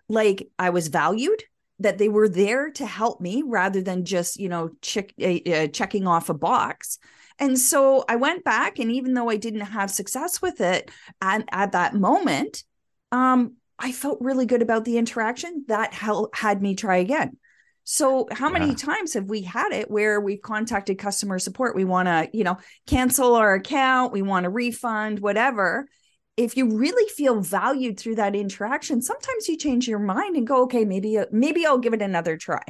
like 0.07 0.49
I 0.59 0.69
was 0.69 0.89
valued, 0.89 1.43
that 1.79 1.97
they 1.97 2.07
were 2.07 2.29
there 2.29 2.69
to 2.71 2.85
help 2.85 3.19
me 3.19 3.43
rather 3.45 3.81
than 3.81 4.05
just, 4.05 4.39
you 4.39 4.47
know, 4.47 4.69
check, 4.81 5.13
uh, 5.21 5.67
checking 5.67 6.07
off 6.07 6.29
a 6.29 6.33
box. 6.33 6.99
And 7.39 7.59
so 7.59 8.05
I 8.07 8.15
went 8.15 8.43
back, 8.43 8.79
and 8.79 8.91
even 8.91 9.15
though 9.15 9.29
I 9.29 9.37
didn't 9.37 9.61
have 9.61 9.89
success 9.89 10.41
with 10.41 10.61
it 10.61 10.91
at, 11.19 11.43
at 11.51 11.71
that 11.71 11.95
moment, 11.95 12.63
um, 13.11 13.55
I 13.79 13.91
felt 13.91 14.21
really 14.21 14.45
good 14.45 14.61
about 14.61 14.85
the 14.85 14.97
interaction. 14.97 15.65
That 15.67 15.93
had 15.93 16.61
me 16.61 16.75
try 16.75 16.97
again. 16.97 17.37
So 17.85 18.27
how 18.31 18.49
many 18.49 18.67
yeah. 18.67 18.75
times 18.75 19.13
have 19.15 19.25
we 19.25 19.41
had 19.41 19.73
it 19.73 19.91
where 19.91 20.21
we've 20.21 20.41
contacted 20.41 20.99
customer 20.99 21.37
support? 21.39 21.75
We 21.75 21.83
want 21.85 22.07
to, 22.07 22.29
you 22.31 22.43
know, 22.43 22.57
cancel 22.87 23.35
our 23.35 23.55
account, 23.55 24.13
we 24.13 24.21
want 24.21 24.45
a 24.45 24.49
refund, 24.49 25.19
whatever. 25.19 25.89
If 26.35 26.57
you 26.57 26.77
really 26.77 27.07
feel 27.09 27.41
valued 27.41 27.99
through 27.99 28.15
that 28.15 28.35
interaction, 28.35 29.01
sometimes 29.01 29.47
you 29.47 29.57
change 29.57 29.87
your 29.87 29.99
mind 29.99 30.35
and 30.35 30.47
go, 30.47 30.63
okay, 30.63 30.83
maybe 30.85 31.19
maybe 31.31 31.65
I'll 31.65 31.77
give 31.77 31.93
it 31.93 32.01
another 32.01 32.37
try. 32.37 32.63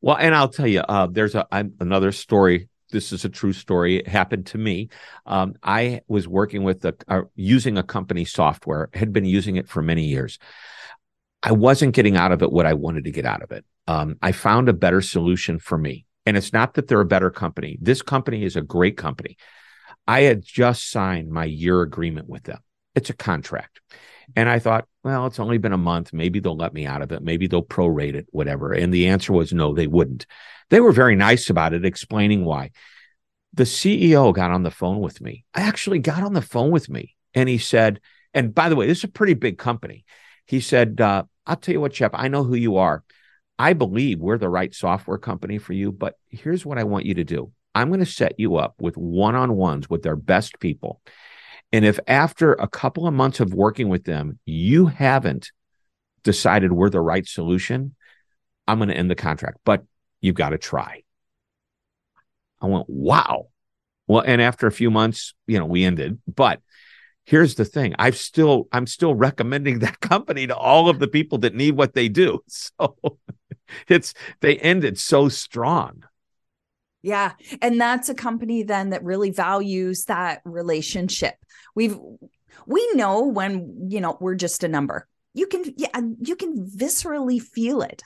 Well, 0.00 0.16
and 0.16 0.34
I'll 0.34 0.48
tell 0.48 0.66
you, 0.66 0.80
uh, 0.80 1.06
there's 1.10 1.34
a 1.34 1.46
another 1.52 2.12
story. 2.12 2.68
This 2.90 3.12
is 3.12 3.24
a 3.24 3.28
true 3.28 3.52
story. 3.52 3.96
It 3.96 4.08
happened 4.08 4.46
to 4.46 4.58
me. 4.58 4.90
Um, 5.24 5.54
I 5.62 6.02
was 6.06 6.28
working 6.28 6.62
with 6.62 6.84
a, 6.84 6.94
uh, 7.08 7.22
using 7.34 7.78
a 7.78 7.82
company 7.82 8.24
software, 8.24 8.90
had 8.94 9.12
been 9.12 9.24
using 9.24 9.56
it 9.56 9.68
for 9.68 9.82
many 9.82 10.04
years. 10.04 10.38
I 11.42 11.52
wasn't 11.52 11.94
getting 11.94 12.16
out 12.16 12.32
of 12.32 12.42
it 12.42 12.52
what 12.52 12.66
I 12.66 12.74
wanted 12.74 13.04
to 13.04 13.10
get 13.10 13.26
out 13.26 13.42
of 13.42 13.50
it 13.52 13.64
um, 13.86 14.16
I 14.20 14.32
found 14.32 14.68
a 14.68 14.72
better 14.72 15.00
solution 15.00 15.58
for 15.58 15.78
me. 15.78 16.06
And 16.24 16.36
it's 16.36 16.52
not 16.52 16.74
that 16.74 16.88
they're 16.88 17.00
a 17.00 17.06
better 17.06 17.30
company. 17.30 17.78
This 17.80 18.02
company 18.02 18.42
is 18.42 18.56
a 18.56 18.62
great 18.62 18.96
company. 18.96 19.36
I 20.08 20.22
had 20.22 20.44
just 20.44 20.90
signed 20.90 21.30
my 21.30 21.44
year 21.44 21.82
agreement 21.82 22.28
with 22.28 22.44
them. 22.44 22.58
It's 22.96 23.10
a 23.10 23.14
contract. 23.14 23.80
And 24.34 24.48
I 24.48 24.58
thought, 24.58 24.88
well, 25.04 25.26
it's 25.26 25.38
only 25.38 25.58
been 25.58 25.72
a 25.72 25.78
month. 25.78 26.12
Maybe 26.12 26.40
they'll 26.40 26.56
let 26.56 26.74
me 26.74 26.86
out 26.86 27.02
of 27.02 27.12
it. 27.12 27.22
Maybe 27.22 27.46
they'll 27.46 27.62
prorate 27.62 28.14
it, 28.14 28.26
whatever. 28.30 28.72
And 28.72 28.92
the 28.92 29.08
answer 29.08 29.32
was 29.32 29.52
no, 29.52 29.72
they 29.72 29.86
wouldn't. 29.86 30.26
They 30.70 30.80
were 30.80 30.90
very 30.90 31.14
nice 31.14 31.48
about 31.48 31.74
it, 31.74 31.84
explaining 31.84 32.44
why. 32.44 32.72
The 33.54 33.62
CEO 33.62 34.34
got 34.34 34.50
on 34.50 34.64
the 34.64 34.70
phone 34.72 34.98
with 34.98 35.20
me. 35.20 35.44
I 35.54 35.60
actually 35.60 36.00
got 36.00 36.24
on 36.24 36.32
the 36.32 36.42
phone 36.42 36.72
with 36.72 36.88
me. 36.88 37.14
And 37.34 37.48
he 37.48 37.58
said, 37.58 38.00
and 38.34 38.54
by 38.54 38.68
the 38.68 38.76
way, 38.76 38.86
this 38.86 38.98
is 38.98 39.04
a 39.04 39.08
pretty 39.08 39.34
big 39.34 39.58
company. 39.58 40.04
He 40.46 40.60
said, 40.60 41.00
uh, 41.00 41.24
I'll 41.46 41.56
tell 41.56 41.72
you 41.72 41.80
what, 41.80 41.94
Shep, 41.94 42.12
I 42.14 42.28
know 42.28 42.42
who 42.42 42.56
you 42.56 42.78
are. 42.78 43.04
I 43.58 43.72
believe 43.72 44.20
we're 44.20 44.38
the 44.38 44.48
right 44.48 44.74
software 44.74 45.18
company 45.18 45.58
for 45.58 45.72
you, 45.72 45.92
but 45.92 46.14
here's 46.28 46.66
what 46.66 46.78
I 46.78 46.84
want 46.84 47.06
you 47.06 47.14
to 47.14 47.24
do. 47.24 47.52
I'm 47.74 47.88
going 47.88 48.00
to 48.00 48.06
set 48.06 48.38
you 48.38 48.56
up 48.56 48.74
with 48.80 48.96
one 48.96 49.34
on 49.34 49.54
ones 49.54 49.88
with 49.88 50.02
their 50.02 50.16
best 50.16 50.58
people. 50.60 51.00
And 51.76 51.84
if 51.84 52.00
after 52.06 52.54
a 52.54 52.66
couple 52.66 53.06
of 53.06 53.12
months 53.12 53.38
of 53.38 53.52
working 53.52 53.90
with 53.90 54.04
them, 54.04 54.38
you 54.46 54.86
haven't 54.86 55.52
decided 56.24 56.72
we're 56.72 56.88
the 56.88 57.02
right 57.02 57.28
solution, 57.28 57.94
I'm 58.66 58.78
going 58.78 58.88
to 58.88 58.96
end 58.96 59.10
the 59.10 59.14
contract, 59.14 59.58
but 59.62 59.84
you've 60.22 60.36
got 60.36 60.50
to 60.50 60.58
try. 60.58 61.02
I 62.62 62.66
went, 62.66 62.88
wow. 62.88 63.48
Well, 64.06 64.22
and 64.26 64.40
after 64.40 64.66
a 64.66 64.72
few 64.72 64.90
months, 64.90 65.34
you 65.46 65.58
know, 65.58 65.66
we 65.66 65.84
ended, 65.84 66.18
but 66.26 66.62
here's 67.24 67.56
the 67.56 67.64
thing 67.64 67.92
i've 67.98 68.16
still 68.16 68.68
i'm 68.70 68.86
still 68.86 69.12
recommending 69.12 69.78
that 69.80 69.98
company 69.98 70.46
to 70.46 70.56
all 70.56 70.88
of 70.88 71.00
the 71.00 71.08
people 71.08 71.38
that 71.38 71.56
need 71.56 71.76
what 71.76 71.92
they 71.92 72.08
do 72.08 72.38
so 72.46 72.96
it's 73.88 74.14
they 74.40 74.56
ended 74.58 74.96
so 74.96 75.28
strong 75.28 76.04
yeah. 77.06 77.34
And 77.62 77.80
that's 77.80 78.08
a 78.08 78.14
company 78.14 78.64
then 78.64 78.90
that 78.90 79.04
really 79.04 79.30
values 79.30 80.06
that 80.06 80.40
relationship. 80.44 81.36
We've 81.76 81.96
we 82.66 82.92
know 82.94 83.22
when 83.22 83.86
you 83.88 84.00
know 84.00 84.18
we're 84.20 84.34
just 84.34 84.64
a 84.64 84.68
number. 84.68 85.06
You 85.32 85.46
can 85.46 85.62
yeah 85.76 86.00
you 86.20 86.34
can 86.34 86.66
viscerally 86.66 87.40
feel 87.40 87.80
it 87.82 88.02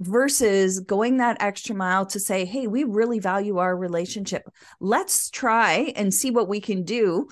versus 0.00 0.80
going 0.80 1.16
that 1.16 1.40
extra 1.40 1.74
mile 1.74 2.04
to 2.06 2.20
say 2.20 2.44
hey 2.44 2.66
we 2.66 2.84
really 2.84 3.20
value 3.20 3.56
our 3.56 3.74
relationship. 3.74 4.42
Let's 4.80 5.30
try 5.30 5.94
and 5.96 6.12
see 6.12 6.30
what 6.30 6.46
we 6.46 6.60
can 6.60 6.82
do 6.82 7.28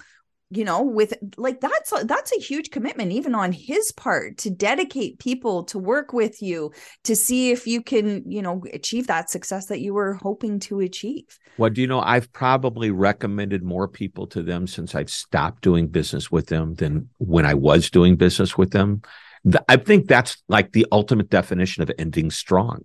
you 0.51 0.65
know 0.65 0.83
with 0.83 1.15
like 1.37 1.61
that's 1.61 1.93
a, 1.93 2.05
that's 2.05 2.37
a 2.37 2.41
huge 2.41 2.71
commitment 2.71 3.13
even 3.13 3.35
on 3.35 3.53
his 3.53 3.93
part 3.93 4.37
to 4.39 4.51
dedicate 4.51 5.19
people 5.19 5.65
to 5.65 5.79
work 5.79 6.13
with 6.13 6.43
you 6.43 6.73
to 7.05 7.15
see 7.15 7.51
if 7.51 7.67
you 7.67 7.83
can 7.83 8.29
you 8.31 8.43
know 8.43 8.63
achieve 8.73 9.07
that 9.07 9.31
success 9.31 9.67
that 9.67 9.81
you 9.81 9.95
were 9.95 10.15
hoping 10.15 10.59
to 10.59 10.81
achieve. 10.81 11.39
Well 11.57 11.71
do 11.71 11.81
you 11.81 11.87
know 11.87 12.01
i've 12.01 12.33
probably 12.33 12.91
recommended 12.91 13.63
more 13.63 13.89
people 13.89 14.27
to 14.29 14.43
them 14.43 14.67
since 14.67 14.95
i've 14.95 15.11
stopped 15.11 15.63
doing 15.63 15.89
business 15.89 16.31
with 16.31 16.47
them 16.47 16.75
than 16.75 17.09
when 17.19 17.47
i 17.47 17.55
was 17.55 17.91
doing 17.91 18.17
business 18.17 18.59
with 18.59 18.73
them. 18.73 19.03
I 19.69 19.77
think 19.77 20.07
that's 20.07 20.43
like 20.49 20.73
the 20.73 20.87
ultimate 20.93 21.31
definition 21.31 21.83
of 21.83 21.91
ending 21.99 22.31
strong 22.31 22.83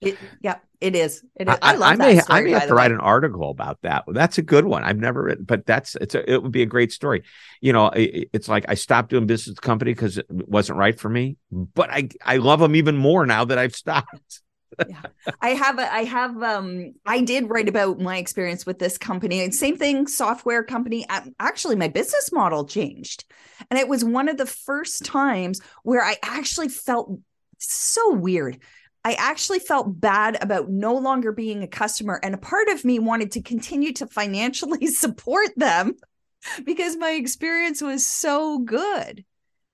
it, 0.00 0.18
yeah 0.40 0.56
it 0.80 0.94
is. 0.94 1.24
It 1.36 1.48
is. 1.48 1.54
I, 1.62 1.72
I, 1.72 1.74
love 1.76 1.92
I 1.92 1.96
may, 1.96 2.18
story, 2.18 2.38
I 2.38 2.42
may 2.42 2.50
have 2.52 2.68
to 2.68 2.74
write 2.74 2.92
an 2.92 3.00
article 3.00 3.50
about 3.50 3.80
that. 3.82 4.04
That's 4.06 4.38
a 4.38 4.42
good 4.42 4.64
one. 4.64 4.84
I've 4.84 4.98
never 4.98 5.22
written, 5.22 5.44
but 5.44 5.64
that's 5.64 5.96
it's 5.96 6.14
a, 6.14 6.30
it 6.30 6.42
would 6.42 6.52
be 6.52 6.62
a 6.62 6.66
great 6.66 6.92
story. 6.92 7.22
You 7.60 7.72
know, 7.72 7.88
it, 7.88 8.28
it's 8.32 8.48
like 8.48 8.66
I 8.68 8.74
stopped 8.74 9.10
doing 9.10 9.26
business 9.26 9.48
with 9.48 9.56
the 9.56 9.66
company 9.66 9.92
because 9.94 10.18
it 10.18 10.26
wasn't 10.28 10.78
right 10.78 10.98
for 10.98 11.08
me. 11.08 11.38
But 11.50 11.90
I 11.90 12.08
I 12.24 12.36
love 12.36 12.60
them 12.60 12.76
even 12.76 12.96
more 12.96 13.24
now 13.26 13.44
that 13.46 13.58
I've 13.58 13.74
stopped. 13.74 14.42
yeah. 14.88 15.00
I 15.40 15.50
have 15.50 15.78
a, 15.78 15.92
I 15.92 16.04
have 16.04 16.42
um 16.42 16.94
I 17.06 17.22
did 17.22 17.48
write 17.48 17.68
about 17.68 17.98
my 17.98 18.18
experience 18.18 18.66
with 18.66 18.78
this 18.78 18.98
company 18.98 19.42
and 19.42 19.54
same 19.54 19.76
thing 19.76 20.06
software 20.06 20.64
company 20.64 21.06
actually 21.38 21.76
my 21.76 21.88
business 21.88 22.30
model 22.32 22.66
changed 22.66 23.24
and 23.70 23.78
it 23.78 23.88
was 23.88 24.04
one 24.04 24.28
of 24.28 24.36
the 24.36 24.44
first 24.44 25.04
times 25.04 25.60
where 25.84 26.02
I 26.02 26.16
actually 26.22 26.68
felt 26.68 27.16
so 27.58 28.12
weird 28.12 28.58
I 29.06 29.12
actually 29.12 29.60
felt 29.60 30.00
bad 30.00 30.36
about 30.42 30.68
no 30.68 30.92
longer 30.92 31.30
being 31.30 31.62
a 31.62 31.68
customer. 31.68 32.18
And 32.24 32.34
a 32.34 32.38
part 32.38 32.66
of 32.66 32.84
me 32.84 32.98
wanted 32.98 33.30
to 33.32 33.40
continue 33.40 33.92
to 33.92 34.06
financially 34.08 34.86
support 34.88 35.50
them 35.54 35.94
because 36.64 36.96
my 36.96 37.12
experience 37.12 37.80
was 37.80 38.04
so 38.04 38.58
good. 38.58 39.24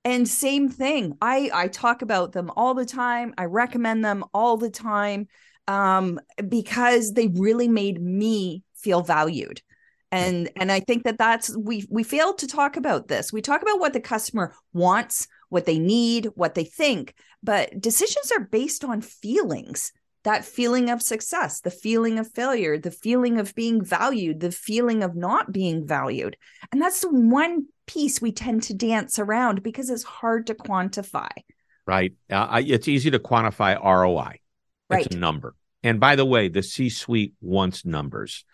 And 0.05 0.29
same 0.29 0.69
thing, 0.69 1.17
I, 1.23 1.49
I 1.55 1.69
talk 1.69 2.03
about 2.03 2.33
them 2.33 2.51
all 2.57 2.75
the 2.75 2.85
time. 2.85 3.33
I 3.39 3.47
recommend 3.47 4.05
them 4.05 4.23
all 4.35 4.59
the 4.59 4.69
time 4.69 5.29
um, 5.67 6.21
because 6.47 7.15
they 7.15 7.29
really 7.29 7.69
made 7.69 8.03
me 8.03 8.65
feel 8.75 9.01
valued 9.01 9.62
and 10.11 10.51
and 10.57 10.71
i 10.71 10.79
think 10.79 11.05
that 11.05 11.17
that's 11.17 11.57
we 11.57 11.87
we 11.89 12.03
failed 12.03 12.37
to 12.37 12.47
talk 12.47 12.77
about 12.77 13.09
this 13.09 13.33
we 13.33 13.41
talk 13.41 13.62
about 13.62 13.81
what 13.81 13.93
the 13.93 14.01
customer 14.01 14.53
wants 14.73 15.27
what 15.52 15.66
they 15.66 15.78
need 15.78 16.25
what 16.35 16.54
they 16.54 16.64
think. 16.64 17.14
But 17.42 17.78
decisions 17.78 18.32
are 18.32 18.40
based 18.40 18.85
on 18.85 19.02
feelings. 19.02 19.92
That 20.25 20.44
feeling 20.44 20.88
of 20.88 21.02
success 21.02 21.61
the 21.61 21.71
feeling 21.71 22.18
of 22.18 22.30
failure 22.30 22.78
the 22.78 22.92
feeling 22.92 23.38
of 23.40 23.54
being 23.56 23.85
valued 23.85 24.38
the 24.38 24.52
feeling 24.52 25.02
of 25.02 25.16
not 25.16 25.52
being 25.52 25.85
valued. 25.87 26.37
And 26.71 26.80
that's 26.80 27.00
the 27.00 27.11
one 27.11 27.66
piece 27.87 28.23
we 28.23 28.32
tend 28.32 28.62
to 28.64 28.75
dance 28.75 29.18
around 29.18 29.62
because 29.64 29.90
it's 29.90 30.04
hard 30.04 30.47
to 30.47 30.54
quantify. 30.54 31.28
Right. 31.87 32.14
Uh, 32.30 32.62
it's 32.64 32.87
easy 32.87 33.11
to 33.11 33.18
quantify 33.18 33.76
roi 33.82 34.30
it's 34.30 34.38
right. 34.90 35.14
a 35.14 35.18
number. 35.18 35.54
And 35.82 35.99
by 35.99 36.16
the 36.16 36.25
way 36.25 36.49
the 36.49 36.62
c 36.62 36.88
suite 36.88 37.35
wants 37.40 37.85
numbers. 37.85 38.44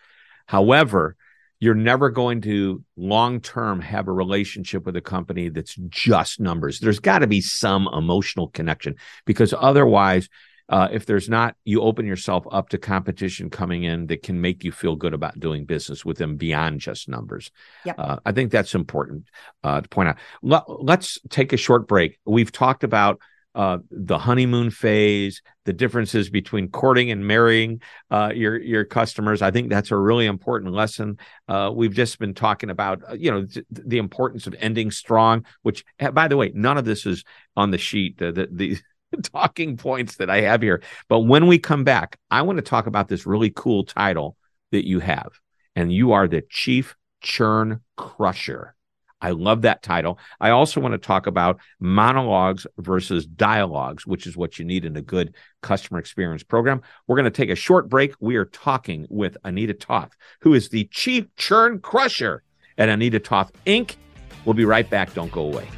However 0.46 1.16
you're 1.60 1.74
never 1.74 2.10
going 2.10 2.40
to 2.42 2.84
long 2.96 3.40
term 3.40 3.80
have 3.80 4.08
a 4.08 4.12
relationship 4.12 4.86
with 4.86 4.96
a 4.96 5.00
company 5.00 5.48
that's 5.48 5.74
just 5.88 6.40
numbers. 6.40 6.78
There's 6.78 7.00
got 7.00 7.20
to 7.20 7.26
be 7.26 7.40
some 7.40 7.88
emotional 7.92 8.48
connection 8.48 8.94
because 9.24 9.52
otherwise, 9.56 10.28
uh, 10.68 10.88
if 10.92 11.06
there's 11.06 11.30
not, 11.30 11.56
you 11.64 11.80
open 11.80 12.06
yourself 12.06 12.46
up 12.50 12.68
to 12.68 12.78
competition 12.78 13.48
coming 13.48 13.84
in 13.84 14.06
that 14.08 14.22
can 14.22 14.40
make 14.40 14.64
you 14.64 14.70
feel 14.70 14.96
good 14.96 15.14
about 15.14 15.40
doing 15.40 15.64
business 15.64 16.04
with 16.04 16.18
them 16.18 16.36
beyond 16.36 16.80
just 16.80 17.08
numbers. 17.08 17.50
Yep. 17.86 17.94
Uh, 17.98 18.16
I 18.26 18.32
think 18.32 18.52
that's 18.52 18.74
important 18.74 19.28
uh, 19.64 19.80
to 19.80 19.88
point 19.88 20.10
out. 20.10 20.18
Let, 20.42 20.98
us 20.98 21.18
take 21.30 21.54
a 21.54 21.56
short 21.56 21.88
break. 21.88 22.18
We've 22.26 22.52
talked 22.52 22.84
about 22.84 23.18
uh, 23.58 23.78
the 23.90 24.18
honeymoon 24.18 24.70
phase, 24.70 25.42
the 25.64 25.72
differences 25.72 26.30
between 26.30 26.68
courting 26.68 27.10
and 27.10 27.26
marrying 27.26 27.82
uh, 28.08 28.30
your 28.32 28.56
your 28.56 28.84
customers. 28.84 29.42
I 29.42 29.50
think 29.50 29.68
that's 29.68 29.90
a 29.90 29.96
really 29.96 30.26
important 30.26 30.74
lesson. 30.74 31.18
Uh, 31.48 31.72
we've 31.74 31.92
just 31.92 32.20
been 32.20 32.34
talking 32.34 32.70
about, 32.70 33.02
uh, 33.10 33.14
you 33.14 33.32
know, 33.32 33.44
th- 33.44 33.66
the 33.68 33.98
importance 33.98 34.46
of 34.46 34.54
ending 34.60 34.92
strong. 34.92 35.44
Which, 35.62 35.84
by 36.12 36.28
the 36.28 36.36
way, 36.36 36.52
none 36.54 36.78
of 36.78 36.84
this 36.84 37.04
is 37.04 37.24
on 37.56 37.72
the 37.72 37.78
sheet. 37.78 38.18
The, 38.18 38.30
the, 38.30 38.48
the 38.52 38.78
talking 39.32 39.76
points 39.76 40.18
that 40.18 40.30
I 40.30 40.42
have 40.42 40.62
here. 40.62 40.80
But 41.08 41.20
when 41.20 41.48
we 41.48 41.58
come 41.58 41.82
back, 41.82 42.16
I 42.30 42.42
want 42.42 42.58
to 42.58 42.62
talk 42.62 42.86
about 42.86 43.08
this 43.08 43.26
really 43.26 43.50
cool 43.50 43.82
title 43.82 44.36
that 44.70 44.86
you 44.86 45.00
have, 45.00 45.32
and 45.74 45.92
you 45.92 46.12
are 46.12 46.28
the 46.28 46.44
chief 46.48 46.94
churn 47.22 47.80
crusher. 47.96 48.76
I 49.20 49.30
love 49.30 49.62
that 49.62 49.82
title. 49.82 50.18
I 50.40 50.50
also 50.50 50.80
want 50.80 50.92
to 50.92 50.98
talk 50.98 51.26
about 51.26 51.60
monologues 51.80 52.66
versus 52.78 53.26
dialogues, 53.26 54.06
which 54.06 54.26
is 54.26 54.36
what 54.36 54.58
you 54.58 54.64
need 54.64 54.84
in 54.84 54.96
a 54.96 55.02
good 55.02 55.34
customer 55.62 55.98
experience 55.98 56.42
program. 56.42 56.82
We're 57.06 57.16
going 57.16 57.24
to 57.24 57.30
take 57.30 57.50
a 57.50 57.56
short 57.56 57.88
break. 57.88 58.14
We 58.20 58.36
are 58.36 58.44
talking 58.44 59.06
with 59.10 59.36
Anita 59.44 59.74
Toth, 59.74 60.16
who 60.40 60.54
is 60.54 60.68
the 60.68 60.84
chief 60.92 61.26
churn 61.36 61.80
crusher 61.80 62.42
at 62.76 62.88
Anita 62.88 63.18
Toth 63.18 63.52
Inc. 63.66 63.96
We'll 64.44 64.54
be 64.54 64.64
right 64.64 64.88
back. 64.88 65.14
Don't 65.14 65.32
go 65.32 65.42
away. 65.42 65.68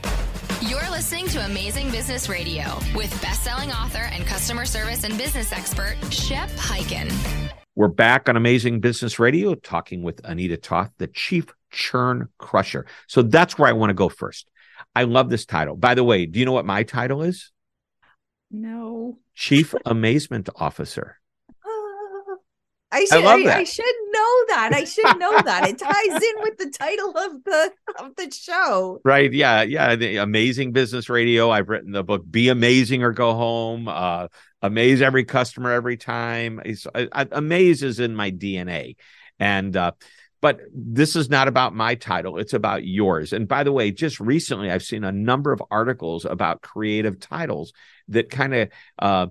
You're 0.70 0.92
listening 0.92 1.28
to 1.30 1.44
Amazing 1.44 1.90
Business 1.90 2.30
Radio 2.30 2.78
with 2.94 3.20
best-selling 3.20 3.72
author 3.72 4.04
and 4.12 4.24
customer 4.28 4.64
service 4.66 5.04
and 5.04 5.18
business 5.18 5.52
expert 5.52 5.96
Shep 6.12 6.50
Hyken. 6.52 7.12
We're 7.74 7.88
back 7.88 8.30
on 8.30 8.38
Amazing 8.38 8.80
Business 8.80 9.18
Radio 9.18 9.56
talking 9.56 10.04
with 10.04 10.22
Anita 10.24 10.58
Toth, 10.58 10.92
the 11.00 11.08
Chief 11.08 11.48
Churn 11.72 12.30
Crusher. 12.38 12.86
So 13.08 13.24
that's 13.24 13.58
where 13.58 13.70
I 13.70 13.74
want 13.74 13.90
to 13.90 13.96
go 13.96 14.08
first. 14.08 14.52
I 14.96 15.06
love 15.06 15.32
this 15.32 15.48
title. 15.48 15.76
By 15.76 15.96
the 15.96 16.04
way, 16.04 16.28
do 16.28 16.38
you 16.40 16.46
know 16.46 16.52
what 16.52 16.66
my 16.66 16.84
title 16.84 17.24
is? 17.24 17.52
No. 18.52 19.18
Chief 19.34 19.74
Amazement 19.84 20.48
Officer. 20.58 21.18
I 22.92 23.06
should, 23.06 23.24
I, 23.24 23.42
I, 23.42 23.58
I, 23.60 23.64
should 23.64 23.86
know 24.12 24.44
that. 24.50 24.72
I 24.74 24.84
should 24.84 25.18
know 25.18 25.42
that. 25.42 25.68
It 25.68 25.78
ties 25.78 26.24
in 26.24 26.42
with 26.42 26.58
the 26.58 26.70
title 26.70 27.18
of 27.18 27.44
the 27.46 27.72
of 28.00 28.16
the 28.18 28.32
show. 28.32 29.00
Right. 29.06 29.32
Yeah. 29.32 29.62
Yeah. 29.62 29.96
The 29.96 30.18
amazing 30.18 30.74
business 30.74 31.10
radio. 31.10 31.50
I've 31.50 31.70
written 31.70 31.92
the 31.92 32.04
book 32.04 32.24
Be 32.30 32.50
Amazing 32.50 33.04
or 33.04 33.12
Go 33.12 33.34
Home. 33.34 33.88
Uh, 33.88 34.28
amaze 34.62 35.02
every 35.02 35.24
customer 35.24 35.72
every 35.72 35.98
time. 35.98 36.62
I, 36.94 37.08
I, 37.12 37.28
amaze 37.32 37.82
is 37.82 38.00
in 38.00 38.16
my 38.16 38.32
DNA. 38.32 38.96
And 39.40 39.76
uh, 39.76 39.92
but 40.42 40.60
this 40.74 41.16
is 41.16 41.30
not 41.30 41.48
about 41.48 41.74
my 41.74 41.96
title 41.96 42.38
it's 42.38 42.54
about 42.54 42.84
yours 42.84 43.32
and 43.32 43.48
by 43.48 43.64
the 43.64 43.72
way 43.72 43.92
just 43.92 44.20
recently 44.20 44.70
i've 44.70 44.84
seen 44.84 45.04
a 45.04 45.12
number 45.12 45.52
of 45.52 45.62
articles 45.72 46.26
about 46.26 46.62
creative 46.62 47.20
titles 47.20 47.72
that 48.10 48.30
kind 48.30 48.54
of 48.54 48.70
uh, 49.00 49.28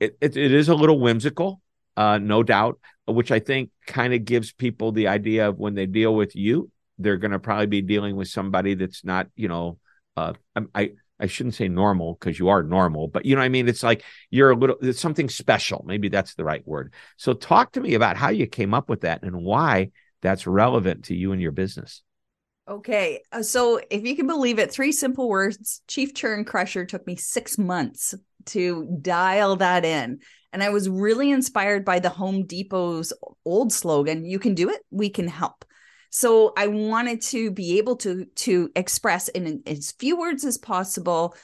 it, 0.00 0.16
it, 0.20 0.36
it 0.36 0.52
is 0.52 0.68
a 0.68 0.74
little 0.74 0.98
whimsical 0.98 1.60
uh, 1.96 2.18
no 2.18 2.42
doubt 2.42 2.78
which 3.06 3.32
I 3.32 3.38
think 3.38 3.70
kind 3.86 4.14
of 4.14 4.24
gives 4.24 4.52
people 4.52 4.92
the 4.92 5.08
idea 5.08 5.48
of 5.48 5.58
when 5.58 5.74
they 5.74 5.86
deal 5.86 6.14
with 6.14 6.36
you, 6.36 6.70
they're 6.98 7.16
going 7.16 7.32
to 7.32 7.38
probably 7.38 7.66
be 7.66 7.82
dealing 7.82 8.16
with 8.16 8.28
somebody 8.28 8.74
that's 8.74 9.04
not, 9.04 9.28
you 9.34 9.48
know, 9.48 9.78
uh, 10.16 10.34
I, 10.74 10.92
I 11.18 11.26
shouldn't 11.26 11.54
say 11.54 11.68
normal 11.68 12.14
because 12.14 12.38
you 12.38 12.48
are 12.48 12.62
normal, 12.62 13.08
but 13.08 13.24
you 13.24 13.36
know 13.36 13.42
I 13.42 13.48
mean? 13.48 13.68
It's 13.68 13.82
like 13.82 14.04
you're 14.30 14.50
a 14.50 14.56
little, 14.56 14.76
it's 14.82 15.00
something 15.00 15.28
special. 15.28 15.84
Maybe 15.86 16.08
that's 16.08 16.34
the 16.34 16.44
right 16.44 16.66
word. 16.66 16.92
So 17.16 17.32
talk 17.32 17.72
to 17.72 17.80
me 17.80 17.94
about 17.94 18.16
how 18.16 18.30
you 18.30 18.46
came 18.46 18.74
up 18.74 18.88
with 18.88 19.02
that 19.02 19.22
and 19.22 19.36
why 19.36 19.90
that's 20.20 20.46
relevant 20.46 21.04
to 21.06 21.16
you 21.16 21.32
and 21.32 21.40
your 21.40 21.52
business. 21.52 22.02
Okay. 22.68 23.22
Uh, 23.32 23.42
so 23.42 23.80
if 23.90 24.04
you 24.04 24.14
can 24.14 24.26
believe 24.26 24.58
it, 24.58 24.70
three 24.70 24.92
simple 24.92 25.28
words 25.28 25.82
Chief 25.88 26.14
Churn 26.14 26.44
Crusher 26.44 26.84
took 26.84 27.06
me 27.06 27.16
six 27.16 27.58
months 27.58 28.14
to 28.46 28.98
dial 29.00 29.56
that 29.56 29.84
in. 29.84 30.20
And 30.52 30.62
I 30.62 30.70
was 30.70 30.88
really 30.88 31.30
inspired 31.30 31.84
by 31.84 31.98
the 31.98 32.10
Home 32.10 32.44
Depot's 32.44 33.12
old 33.44 33.72
slogan, 33.72 34.24
you 34.24 34.38
can 34.38 34.54
do 34.54 34.68
it, 34.68 34.82
we 34.90 35.08
can 35.08 35.28
help. 35.28 35.64
So 36.10 36.52
I 36.58 36.66
wanted 36.66 37.22
to 37.22 37.50
be 37.50 37.78
able 37.78 37.96
to 37.96 38.26
to 38.26 38.70
express 38.76 39.28
in 39.28 39.62
as 39.66 39.92
few 39.92 40.18
words 40.18 40.44
as 40.44 40.58
possible 40.58 41.34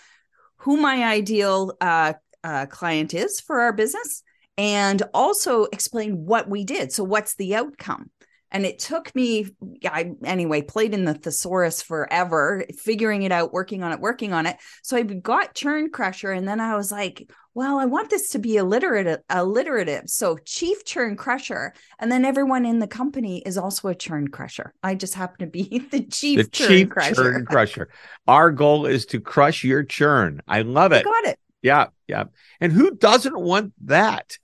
who 0.58 0.76
my 0.76 1.04
ideal 1.04 1.76
uh, 1.80 2.12
uh, 2.44 2.66
client 2.66 3.14
is 3.14 3.40
for 3.40 3.60
our 3.60 3.72
business 3.72 4.22
and 4.58 5.02
also 5.14 5.64
explain 5.64 6.26
what 6.26 6.50
we 6.50 6.64
did. 6.64 6.92
So 6.92 7.04
what's 7.04 7.34
the 7.36 7.54
outcome? 7.54 8.10
And 8.50 8.64
it 8.64 8.78
took 8.78 9.14
me 9.14 9.46
i 9.86 10.12
anyway 10.24 10.62
played 10.62 10.94
in 10.94 11.04
the 11.04 11.14
thesaurus 11.14 11.82
forever 11.82 12.64
figuring 12.76 13.22
it 13.22 13.32
out 13.32 13.52
working 13.52 13.82
on 13.82 13.92
it 13.92 14.00
working 14.00 14.32
on 14.32 14.46
it. 14.46 14.56
So 14.82 14.96
i 14.96 15.02
got 15.02 15.54
churn 15.54 15.90
crusher 15.90 16.32
and 16.32 16.46
then 16.46 16.60
i 16.60 16.76
was 16.76 16.90
like 16.90 17.30
well 17.54 17.78
i 17.78 17.84
want 17.84 18.10
this 18.10 18.30
to 18.30 18.38
be 18.38 18.56
alliterative 18.56 19.20
alliterative. 19.28 20.04
So 20.06 20.38
chief 20.44 20.84
churn 20.84 21.16
crusher 21.16 21.74
and 21.98 22.10
then 22.10 22.24
everyone 22.24 22.64
in 22.64 22.78
the 22.78 22.86
company 22.86 23.42
is 23.44 23.58
also 23.58 23.88
a 23.88 23.94
churn 23.94 24.28
crusher. 24.28 24.72
I 24.82 24.94
just 24.94 25.14
happen 25.14 25.46
to 25.46 25.50
be 25.50 25.78
the 25.90 26.04
chief, 26.04 26.38
the 26.38 26.50
churn, 26.50 26.68
chief 26.68 26.88
crusher. 26.90 27.14
churn 27.14 27.46
crusher. 27.46 27.88
Our 28.26 28.50
goal 28.50 28.86
is 28.86 29.06
to 29.06 29.20
crush 29.20 29.64
your 29.64 29.82
churn. 29.82 30.40
I 30.46 30.62
love 30.62 30.92
it. 30.92 31.00
I 31.00 31.02
got 31.02 31.24
it. 31.24 31.38
Yeah 31.62 31.86
yeah. 32.08 32.24
And 32.60 32.72
who 32.72 32.96
doesn't 32.96 33.38
want 33.38 33.74
that 33.84 34.38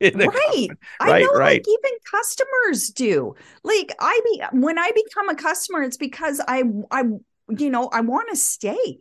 right. 0.14 0.68
I 1.00 1.20
know 1.20 1.32
right. 1.32 1.64
like 1.66 1.66
even 1.66 1.98
customers 2.10 2.90
do. 2.90 3.34
Like 3.62 3.94
I 3.98 4.20
be 4.24 4.42
when 4.52 4.78
I 4.78 4.90
become 4.92 5.28
a 5.28 5.34
customer, 5.34 5.82
it's 5.82 5.96
because 5.96 6.40
I 6.46 6.64
I 6.90 7.04
you 7.48 7.70
know, 7.70 7.88
I 7.88 8.00
want 8.00 8.28
to 8.30 8.36
stay. 8.36 8.98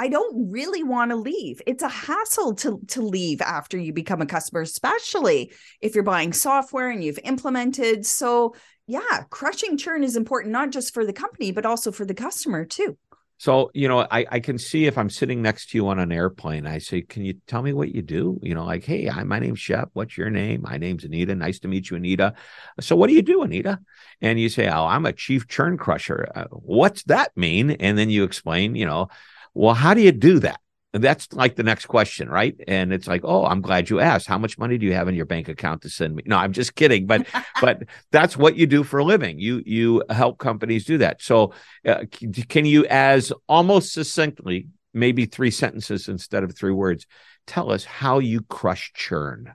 I 0.00 0.08
don't 0.08 0.52
really 0.52 0.84
want 0.84 1.10
to 1.10 1.16
leave. 1.16 1.60
It's 1.66 1.82
a 1.82 1.88
hassle 1.88 2.54
to 2.56 2.80
to 2.88 3.02
leave 3.02 3.40
after 3.40 3.76
you 3.76 3.92
become 3.92 4.22
a 4.22 4.26
customer, 4.26 4.60
especially 4.60 5.52
if 5.80 5.94
you're 5.94 6.04
buying 6.04 6.32
software 6.32 6.90
and 6.90 7.02
you've 7.02 7.18
implemented. 7.24 8.06
So, 8.06 8.54
yeah, 8.86 9.24
crushing 9.30 9.76
churn 9.76 10.04
is 10.04 10.16
important 10.16 10.52
not 10.52 10.70
just 10.70 10.94
for 10.94 11.04
the 11.04 11.12
company 11.12 11.50
but 11.50 11.66
also 11.66 11.90
for 11.90 12.04
the 12.04 12.14
customer 12.14 12.64
too. 12.64 12.96
So, 13.38 13.70
you 13.72 13.86
know, 13.86 14.00
I, 14.00 14.26
I 14.28 14.40
can 14.40 14.58
see 14.58 14.86
if 14.86 14.98
I'm 14.98 15.08
sitting 15.08 15.40
next 15.42 15.70
to 15.70 15.78
you 15.78 15.86
on 15.88 16.00
an 16.00 16.10
airplane, 16.10 16.66
I 16.66 16.78
say, 16.78 17.02
Can 17.02 17.24
you 17.24 17.34
tell 17.46 17.62
me 17.62 17.72
what 17.72 17.94
you 17.94 18.02
do? 18.02 18.40
You 18.42 18.54
know, 18.54 18.64
like, 18.64 18.84
hey, 18.84 19.08
I, 19.08 19.22
my 19.22 19.38
name's 19.38 19.60
Shep. 19.60 19.90
What's 19.92 20.18
your 20.18 20.28
name? 20.28 20.62
My 20.62 20.76
name's 20.76 21.04
Anita. 21.04 21.36
Nice 21.36 21.60
to 21.60 21.68
meet 21.68 21.88
you, 21.88 21.96
Anita. 21.96 22.34
So, 22.80 22.96
what 22.96 23.06
do 23.06 23.14
you 23.14 23.22
do, 23.22 23.42
Anita? 23.42 23.78
And 24.20 24.40
you 24.40 24.48
say, 24.48 24.68
Oh, 24.68 24.86
I'm 24.86 25.06
a 25.06 25.12
chief 25.12 25.46
churn 25.46 25.78
crusher. 25.78 26.28
Uh, 26.34 26.44
what's 26.50 27.04
that 27.04 27.36
mean? 27.36 27.70
And 27.70 27.96
then 27.96 28.10
you 28.10 28.24
explain, 28.24 28.74
you 28.74 28.86
know, 28.86 29.08
well, 29.54 29.74
how 29.74 29.94
do 29.94 30.00
you 30.02 30.12
do 30.12 30.40
that? 30.40 30.60
That's 30.92 31.32
like 31.32 31.56
the 31.56 31.62
next 31.62 31.86
question, 31.86 32.28
right? 32.28 32.58
And 32.66 32.92
it's 32.92 33.06
like, 33.06 33.20
oh, 33.24 33.44
I'm 33.44 33.60
glad 33.60 33.90
you 33.90 34.00
asked. 34.00 34.26
How 34.26 34.38
much 34.38 34.58
money 34.58 34.78
do 34.78 34.86
you 34.86 34.94
have 34.94 35.08
in 35.08 35.14
your 35.14 35.26
bank 35.26 35.48
account 35.48 35.82
to 35.82 35.90
send 35.90 36.14
me? 36.14 36.22
No, 36.26 36.36
I'm 36.36 36.52
just 36.52 36.74
kidding, 36.74 37.06
but 37.06 37.26
but 37.60 37.82
that's 38.10 38.36
what 38.36 38.56
you 38.56 38.66
do 38.66 38.82
for 38.82 38.98
a 38.98 39.04
living. 39.04 39.38
You 39.38 39.62
you 39.66 40.02
help 40.08 40.38
companies 40.38 40.84
do 40.84 40.98
that. 40.98 41.22
So, 41.22 41.52
uh, 41.86 42.04
can 42.48 42.64
you, 42.64 42.86
as 42.86 43.32
almost 43.48 43.92
succinctly, 43.92 44.68
maybe 44.94 45.26
three 45.26 45.50
sentences 45.50 46.08
instead 46.08 46.42
of 46.42 46.56
three 46.56 46.72
words, 46.72 47.06
tell 47.46 47.70
us 47.70 47.84
how 47.84 48.18
you 48.18 48.40
crush 48.42 48.92
churn? 48.94 49.54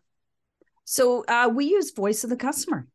So 0.85 1.23
uh, 1.27 1.49
we 1.51 1.65
use 1.65 1.91
voice 1.91 2.23
of 2.23 2.29
the 2.29 2.35
customer. 2.35 2.87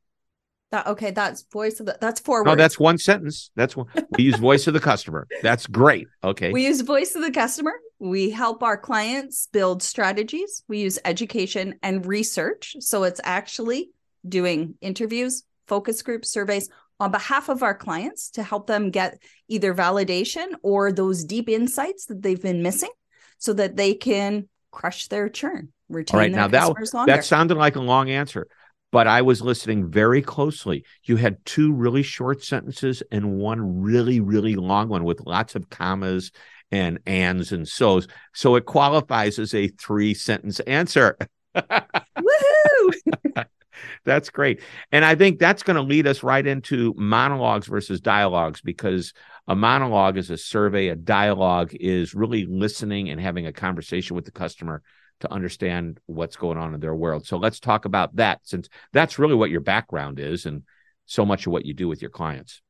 That 0.70 0.86
okay? 0.86 1.12
That's 1.12 1.44
voice 1.50 1.80
of 1.80 1.86
the. 1.86 1.96
That's 1.98 2.20
four 2.20 2.44
no, 2.44 2.54
that's 2.54 2.78
one 2.78 2.98
sentence. 2.98 3.50
That's 3.56 3.74
one. 3.74 3.86
We 4.10 4.24
use 4.24 4.36
voice 4.36 4.66
of 4.66 4.74
the 4.74 4.80
customer. 4.80 5.26
That's 5.42 5.66
great. 5.66 6.08
Okay. 6.22 6.52
We 6.52 6.66
use 6.66 6.82
voice 6.82 7.14
of 7.14 7.22
the 7.22 7.30
customer. 7.30 7.72
We 7.98 8.30
help 8.30 8.62
our 8.62 8.76
clients 8.76 9.48
build 9.50 9.82
strategies. 9.82 10.62
We 10.68 10.80
use 10.80 10.98
education 11.04 11.76
and 11.82 12.04
research. 12.04 12.76
So 12.80 13.04
it's 13.04 13.20
actually 13.24 13.90
doing 14.28 14.74
interviews, 14.82 15.42
focus 15.66 16.02
groups, 16.02 16.30
surveys 16.30 16.68
on 17.00 17.12
behalf 17.12 17.48
of 17.48 17.62
our 17.62 17.74
clients 17.74 18.30
to 18.30 18.42
help 18.42 18.66
them 18.66 18.90
get 18.90 19.22
either 19.48 19.74
validation 19.74 20.48
or 20.62 20.92
those 20.92 21.24
deep 21.24 21.48
insights 21.48 22.06
that 22.06 22.22
they've 22.22 22.42
been 22.42 22.62
missing, 22.62 22.90
so 23.38 23.54
that 23.54 23.76
they 23.76 23.94
can 23.94 24.48
crush 24.70 25.06
their 25.08 25.28
churn. 25.28 25.72
Retain 25.88 26.14
All 26.14 26.20
right. 26.20 26.32
now 26.32 26.48
that 26.48 26.92
longer. 26.92 27.10
that 27.10 27.24
sounded 27.24 27.56
like 27.56 27.76
a 27.76 27.80
long 27.80 28.10
answer 28.10 28.46
but 28.90 29.06
I 29.06 29.22
was 29.22 29.42
listening 29.42 29.90
very 29.90 30.22
closely. 30.22 30.84
You 31.04 31.16
had 31.16 31.44
two 31.44 31.72
really 31.72 32.02
short 32.02 32.42
sentences 32.42 33.02
and 33.10 33.38
one 33.38 33.80
really, 33.80 34.20
really 34.20 34.54
long 34.54 34.88
one 34.88 35.04
with 35.04 35.26
lots 35.26 35.54
of 35.54 35.68
commas 35.68 36.32
and 36.70 36.98
ands 37.06 37.52
and 37.52 37.66
so's. 37.66 38.06
So 38.34 38.56
it 38.56 38.66
qualifies 38.66 39.38
as 39.38 39.54
a 39.54 39.68
three 39.68 40.14
sentence 40.14 40.60
answer. 40.60 41.16
Woohoo! 41.54 42.92
that's 44.04 44.30
great. 44.30 44.60
And 44.92 45.04
I 45.04 45.14
think 45.14 45.38
that's 45.38 45.62
going 45.62 45.76
to 45.76 45.82
lead 45.82 46.06
us 46.06 46.22
right 46.22 46.46
into 46.46 46.94
monologues 46.96 47.66
versus 47.66 48.00
dialogues 48.00 48.60
because 48.60 49.12
a 49.46 49.54
monologue 49.54 50.16
is 50.16 50.30
a 50.30 50.36
survey, 50.36 50.88
a 50.88 50.96
dialogue 50.96 51.74
is 51.74 52.14
really 52.14 52.46
listening 52.46 53.10
and 53.10 53.20
having 53.20 53.46
a 53.46 53.52
conversation 53.52 54.16
with 54.16 54.24
the 54.24 54.30
customer 54.30 54.82
to 55.20 55.32
understand 55.32 56.00
what's 56.06 56.36
going 56.36 56.58
on 56.58 56.74
in 56.74 56.80
their 56.80 56.94
world. 56.94 57.26
So 57.26 57.36
let's 57.38 57.60
talk 57.60 57.84
about 57.84 58.16
that 58.16 58.40
since 58.42 58.68
that's 58.92 59.18
really 59.18 59.34
what 59.34 59.50
your 59.50 59.60
background 59.60 60.18
is 60.18 60.46
and 60.46 60.62
so 61.06 61.24
much 61.24 61.46
of 61.46 61.52
what 61.52 61.64
you 61.64 61.74
do 61.74 61.88
with 61.88 62.02
your 62.02 62.10
clients. 62.10 62.60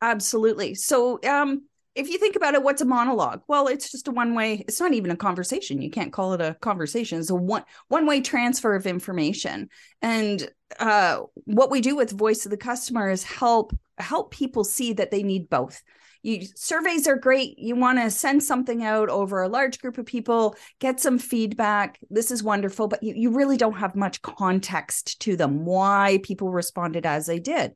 Absolutely. 0.00 0.74
So, 0.74 1.18
um, 1.22 1.64
if 1.94 2.08
you 2.08 2.18
think 2.18 2.34
about 2.34 2.54
it, 2.54 2.62
what's 2.62 2.82
a 2.82 2.86
monologue? 2.86 3.42
Well, 3.46 3.68
it's 3.68 3.90
just 3.90 4.08
a 4.08 4.10
one 4.10 4.34
way. 4.34 4.64
It's 4.66 4.80
not 4.80 4.92
even 4.92 5.12
a 5.12 5.16
conversation. 5.16 5.80
You 5.80 5.90
can't 5.90 6.12
call 6.12 6.32
it 6.32 6.40
a 6.40 6.56
conversation. 6.60 7.20
It's 7.20 7.30
a 7.30 7.36
one 7.36 7.62
one 7.86 8.04
way 8.04 8.20
transfer 8.20 8.74
of 8.74 8.86
information. 8.86 9.68
And 10.02 10.50
uh, 10.80 11.20
what 11.44 11.70
we 11.70 11.80
do 11.80 11.94
with 11.94 12.10
voice 12.10 12.44
of 12.44 12.50
the 12.50 12.56
customer 12.56 13.10
is 13.10 13.22
help 13.22 13.72
help 13.96 14.32
people 14.32 14.64
see 14.64 14.94
that 14.94 15.12
they 15.12 15.22
need 15.22 15.48
both. 15.48 15.82
You 16.24 16.46
surveys 16.56 17.06
are 17.06 17.16
great. 17.16 17.58
You 17.58 17.76
want 17.76 17.98
to 17.98 18.10
send 18.10 18.42
something 18.42 18.82
out 18.82 19.08
over 19.10 19.42
a 19.42 19.48
large 19.48 19.78
group 19.78 19.98
of 19.98 20.06
people, 20.06 20.56
get 20.80 20.98
some 20.98 21.18
feedback. 21.18 21.98
This 22.10 22.30
is 22.30 22.42
wonderful, 22.42 22.88
but 22.88 23.02
you, 23.02 23.14
you 23.14 23.30
really 23.30 23.56
don't 23.56 23.78
have 23.78 23.94
much 23.94 24.22
context 24.22 25.20
to 25.20 25.36
them 25.36 25.64
why 25.64 26.20
people 26.22 26.50
responded 26.50 27.06
as 27.06 27.26
they 27.26 27.38
did 27.38 27.74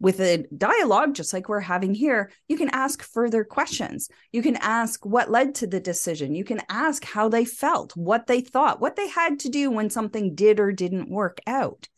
with 0.00 0.20
a 0.20 0.44
dialogue, 0.56 1.14
just 1.14 1.32
like 1.32 1.48
we're 1.48 1.60
having 1.60 1.94
here, 1.94 2.30
you 2.48 2.58
can 2.58 2.68
ask 2.70 3.02
further 3.02 3.42
questions. 3.42 4.10
You 4.32 4.42
can 4.42 4.56
ask 4.56 5.04
what 5.06 5.30
led 5.30 5.54
to 5.56 5.66
the 5.66 5.80
decision. 5.80 6.34
You 6.34 6.44
can 6.44 6.60
ask 6.68 7.04
how 7.04 7.28
they 7.28 7.46
felt, 7.46 7.96
what 7.96 8.26
they 8.26 8.42
thought, 8.42 8.80
what 8.80 8.96
they 8.96 9.08
had 9.08 9.38
to 9.40 9.48
do 9.48 9.70
when 9.70 9.88
something 9.88 10.34
did 10.34 10.60
or 10.60 10.72
didn't 10.72 11.10
work 11.10 11.38
out. 11.46 11.88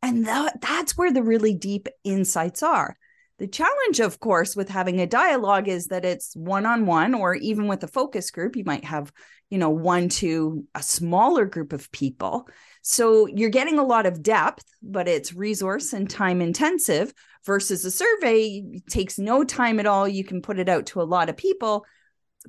And 0.00 0.26
that, 0.26 0.62
that's 0.62 0.96
where 0.96 1.12
the 1.12 1.22
really 1.22 1.52
deep 1.54 1.88
insights 2.04 2.62
are. 2.62 2.96
The 3.40 3.48
challenge, 3.48 4.00
of 4.00 4.20
course, 4.20 4.54
with 4.54 4.68
having 4.68 5.00
a 5.00 5.06
dialogue 5.06 5.66
is 5.66 5.86
that 5.86 6.04
it's 6.04 6.36
one 6.36 6.66
on 6.66 6.84
one, 6.84 7.14
or 7.14 7.34
even 7.36 7.68
with 7.68 7.82
a 7.82 7.88
focus 7.88 8.30
group, 8.30 8.54
you 8.54 8.64
might 8.64 8.84
have, 8.84 9.10
you 9.48 9.56
know, 9.56 9.70
one 9.70 10.10
to 10.10 10.66
a 10.74 10.82
smaller 10.82 11.46
group 11.46 11.72
of 11.72 11.90
people. 11.90 12.46
So 12.82 13.26
you're 13.26 13.48
getting 13.48 13.78
a 13.78 13.82
lot 13.82 14.04
of 14.04 14.22
depth, 14.22 14.66
but 14.82 15.08
it's 15.08 15.32
resource 15.32 15.94
and 15.94 16.08
time 16.08 16.42
intensive 16.42 17.14
versus 17.46 17.82
a 17.86 17.90
survey 17.90 18.62
takes 18.90 19.18
no 19.18 19.42
time 19.42 19.80
at 19.80 19.86
all. 19.86 20.06
You 20.06 20.22
can 20.22 20.42
put 20.42 20.58
it 20.58 20.68
out 20.68 20.84
to 20.88 21.00
a 21.00 21.04
lot 21.04 21.30
of 21.30 21.36
people, 21.38 21.86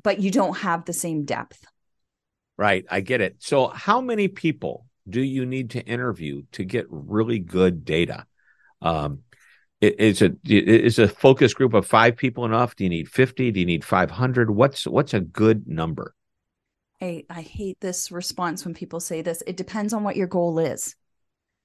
but 0.03 0.19
you 0.19 0.29
don't 0.29 0.57
have 0.57 0.83
the 0.83 0.91
same 0.91 1.23
depth. 1.23 1.63
Right. 2.57 2.83
I 2.91 2.99
get 2.99 3.21
it. 3.21 3.37
So, 3.39 3.69
how 3.69 4.01
many 4.01 4.27
people 4.27 4.87
do 5.07 5.21
you 5.21 5.45
need 5.45 5.69
to 5.69 5.85
interview 5.85 6.43
to 6.51 6.65
get 6.65 6.85
really 6.89 7.39
good 7.39 7.85
data? 7.85 8.25
Um, 8.81 9.19
is 9.81 10.21
it 10.21 10.37
is 10.45 10.99
a 10.99 11.07
focus 11.07 11.53
group 11.53 11.73
of 11.73 11.87
five 11.87 12.15
people 12.15 12.45
enough? 12.45 12.75
Do 12.75 12.83
you 12.83 12.89
need 12.89 13.09
fifty? 13.09 13.51
Do 13.51 13.59
you 13.59 13.65
need 13.65 13.83
five 13.83 14.11
hundred? 14.11 14.51
What's 14.51 14.85
what's 14.85 15.13
a 15.13 15.19
good 15.19 15.67
number? 15.67 16.15
I 17.01 17.25
I 17.29 17.41
hate 17.41 17.79
this 17.81 18.11
response 18.11 18.63
when 18.63 18.73
people 18.73 18.99
say 18.99 19.21
this. 19.21 19.41
It 19.47 19.57
depends 19.57 19.93
on 19.93 20.03
what 20.03 20.15
your 20.15 20.27
goal 20.27 20.59
is. 20.59 20.95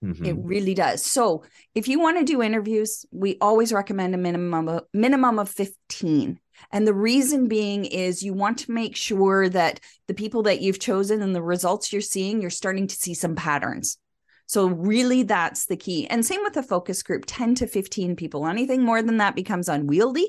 Mm-hmm. 0.04 0.24
It 0.24 0.36
really 0.38 0.74
does. 0.74 1.04
So 1.04 1.44
if 1.74 1.88
you 1.88 2.00
want 2.00 2.18
to 2.18 2.24
do 2.24 2.42
interviews, 2.42 3.06
we 3.10 3.36
always 3.40 3.72
recommend 3.72 4.14
a 4.14 4.18
minimum 4.18 4.68
of 4.68 4.84
minimum 4.92 5.38
of 5.38 5.48
15. 5.48 6.38
And 6.72 6.86
the 6.86 6.94
reason 6.94 7.48
being 7.48 7.84
is 7.84 8.22
you 8.22 8.32
want 8.32 8.58
to 8.58 8.72
make 8.72 8.96
sure 8.96 9.48
that 9.50 9.80
the 10.06 10.14
people 10.14 10.42
that 10.44 10.60
you've 10.60 10.80
chosen 10.80 11.22
and 11.22 11.34
the 11.34 11.42
results 11.42 11.92
you're 11.92 12.00
seeing, 12.00 12.40
you're 12.40 12.50
starting 12.50 12.86
to 12.86 12.96
see 12.96 13.14
some 13.14 13.36
patterns. 13.36 13.98
So, 14.46 14.68
really, 14.68 15.24
that's 15.24 15.66
the 15.66 15.76
key. 15.76 16.06
And 16.06 16.24
same 16.24 16.42
with 16.42 16.56
a 16.56 16.62
focus 16.62 17.02
group 17.02 17.24
10 17.26 17.56
to 17.56 17.66
15 17.66 18.16
people. 18.16 18.46
Anything 18.46 18.82
more 18.82 19.02
than 19.02 19.18
that 19.18 19.34
becomes 19.34 19.68
unwieldy. 19.68 20.28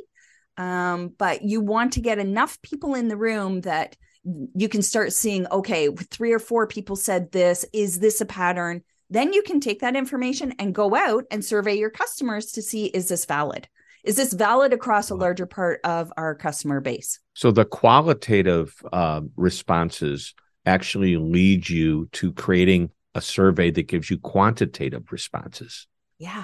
Um, 0.58 1.14
but 1.18 1.44
you 1.44 1.62
want 1.62 1.94
to 1.94 2.02
get 2.02 2.18
enough 2.18 2.60
people 2.64 2.96
in 2.96 3.08
the 3.08 3.18
room 3.18 3.62
that 3.62 3.96
you 4.24 4.68
can 4.68 4.82
start 4.82 5.14
seeing 5.14 5.48
okay, 5.48 5.90
three 6.12 6.34
or 6.34 6.40
four 6.40 6.68
people 6.68 6.96
said 6.96 7.32
this. 7.32 7.66
Is 7.74 8.00
this 8.00 8.20
a 8.22 8.26
pattern? 8.26 8.82
Then 9.10 9.32
you 9.34 9.42
can 9.42 9.60
take 9.60 9.80
that 9.82 9.96
information 9.96 10.54
and 10.60 10.76
go 10.76 10.96
out 10.96 11.26
and 11.32 11.46
survey 11.46 11.78
your 11.78 11.90
customers 11.90 12.52
to 12.54 12.62
see 12.62 12.88
is 12.88 13.08
this 13.08 13.26
valid? 13.26 13.70
Is 14.04 14.16
this 14.16 14.34
valid 14.34 14.74
across 14.74 15.10
a 15.10 15.16
larger 15.16 15.46
part 15.46 15.80
of 15.84 16.12
our 16.18 16.36
customer 16.36 16.82
base? 16.82 17.20
So 17.34 17.52
the 17.52 17.66
qualitative 17.66 18.76
uh, 18.92 19.22
responses 19.36 20.34
actually 20.66 21.18
lead 21.18 21.70
you 21.70 22.10
to 22.14 22.34
creating 22.34 22.90
a 23.18 23.22
survey 23.22 23.72
that 23.72 23.88
gives 23.88 24.10
you 24.10 24.18
quantitative 24.18 25.12
responses. 25.12 25.88
Yeah. 26.20 26.44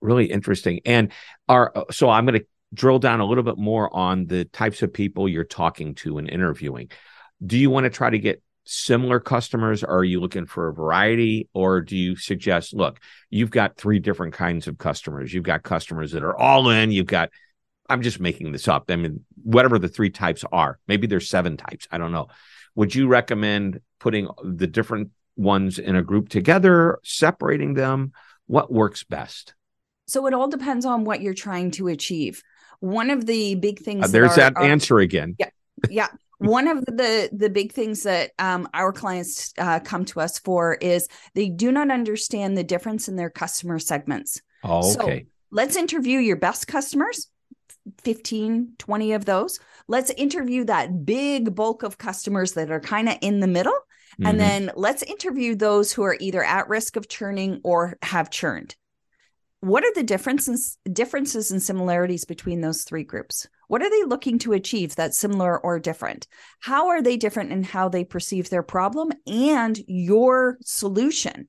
Really 0.00 0.26
interesting. 0.26 0.80
And 0.84 1.12
are 1.48 1.72
so 1.90 2.10
I'm 2.10 2.26
going 2.26 2.40
to 2.40 2.46
drill 2.74 2.98
down 2.98 3.20
a 3.20 3.24
little 3.24 3.44
bit 3.44 3.56
more 3.56 3.94
on 3.94 4.26
the 4.26 4.44
types 4.44 4.82
of 4.82 4.92
people 4.92 5.28
you're 5.28 5.44
talking 5.44 5.94
to 5.94 6.18
and 6.18 6.28
interviewing. 6.28 6.90
Do 7.44 7.56
you 7.56 7.70
want 7.70 7.84
to 7.84 7.90
try 7.90 8.10
to 8.10 8.18
get 8.18 8.42
similar 8.64 9.20
customers? 9.20 9.82
Or 9.82 9.98
are 9.98 10.04
you 10.04 10.20
looking 10.20 10.46
for 10.46 10.68
a 10.68 10.74
variety? 10.74 11.48
Or 11.54 11.80
do 11.80 11.96
you 11.96 12.16
suggest, 12.16 12.74
look, 12.74 13.00
you've 13.30 13.50
got 13.50 13.76
three 13.76 14.00
different 14.00 14.34
kinds 14.34 14.66
of 14.66 14.76
customers. 14.76 15.32
You've 15.32 15.44
got 15.44 15.62
customers 15.62 16.12
that 16.12 16.24
are 16.24 16.36
all 16.36 16.68
in, 16.70 16.90
you've 16.90 17.06
got 17.06 17.30
I'm 17.88 18.02
just 18.02 18.18
making 18.18 18.52
this 18.52 18.66
up. 18.66 18.90
I 18.90 18.96
mean, 18.96 19.24
whatever 19.42 19.78
the 19.78 19.88
three 19.88 20.10
types 20.10 20.44
are, 20.50 20.78
maybe 20.88 21.06
there's 21.06 21.28
seven 21.28 21.56
types. 21.56 21.86
I 21.90 21.98
don't 21.98 22.12
know. 22.12 22.28
Would 22.76 22.94
you 22.94 23.08
recommend 23.08 23.80
putting 24.00 24.28
the 24.42 24.66
different 24.66 25.10
ones 25.36 25.78
in 25.78 25.96
a 25.96 26.02
group 26.02 26.28
together, 26.28 26.98
separating 27.02 27.74
them? 27.74 28.12
What 28.46 28.72
works 28.72 29.04
best? 29.04 29.54
So 30.06 30.26
it 30.26 30.34
all 30.34 30.48
depends 30.48 30.84
on 30.84 31.04
what 31.04 31.20
you're 31.22 31.34
trying 31.34 31.70
to 31.72 31.88
achieve. 31.88 32.42
One 32.80 33.10
of 33.10 33.24
the 33.24 33.54
big 33.54 33.80
things 33.80 34.04
uh, 34.04 34.08
there's 34.08 34.36
that, 34.36 34.54
that 34.54 34.62
answer 34.62 34.98
again. 34.98 35.36
Yeah. 35.38 35.50
Yeah. 35.88 36.08
One 36.38 36.66
of 36.68 36.84
the 36.84 37.30
the 37.32 37.48
big 37.48 37.72
things 37.72 38.02
that 38.02 38.32
um, 38.38 38.68
our 38.74 38.92
clients 38.92 39.54
uh, 39.56 39.80
come 39.80 40.04
to 40.06 40.20
us 40.20 40.38
for 40.40 40.74
is 40.74 41.08
they 41.34 41.48
do 41.48 41.72
not 41.72 41.90
understand 41.90 42.58
the 42.58 42.64
difference 42.64 43.08
in 43.08 43.16
their 43.16 43.30
customer 43.30 43.78
segments. 43.78 44.42
Oh, 44.62 44.94
okay. 45.00 45.20
So 45.20 45.26
let's 45.52 45.76
interview 45.76 46.18
your 46.18 46.36
best 46.36 46.66
customers 46.66 47.30
15 48.02 48.72
20 48.78 49.12
of 49.12 49.24
those 49.26 49.60
let's 49.88 50.10
interview 50.10 50.64
that 50.64 51.04
big 51.04 51.54
bulk 51.54 51.82
of 51.82 51.98
customers 51.98 52.52
that 52.54 52.70
are 52.70 52.80
kind 52.80 53.08
of 53.08 53.16
in 53.20 53.40
the 53.40 53.46
middle 53.46 53.78
Mm-hmm. 54.14 54.26
And 54.26 54.40
then 54.40 54.70
let's 54.76 55.02
interview 55.02 55.54
those 55.54 55.92
who 55.92 56.02
are 56.02 56.16
either 56.20 56.42
at 56.42 56.68
risk 56.68 56.96
of 56.96 57.08
churning 57.08 57.60
or 57.64 57.96
have 58.02 58.30
churned. 58.30 58.76
What 59.60 59.84
are 59.84 59.94
the 59.94 60.02
differences 60.02 60.78
differences 60.92 61.50
and 61.50 61.62
similarities 61.62 62.24
between 62.24 62.60
those 62.60 62.84
three 62.84 63.04
groups? 63.04 63.48
What 63.66 63.82
are 63.82 63.90
they 63.90 64.04
looking 64.04 64.38
to 64.40 64.52
achieve 64.52 64.94
that's 64.94 65.18
similar 65.18 65.58
or 65.58 65.80
different? 65.80 66.26
How 66.60 66.88
are 66.88 67.00
they 67.00 67.16
different 67.16 67.50
in 67.50 67.62
how 67.62 67.88
they 67.88 68.04
perceive 68.04 68.50
their 68.50 68.62
problem 68.62 69.10
and 69.26 69.78
your 69.86 70.58
solution? 70.62 71.48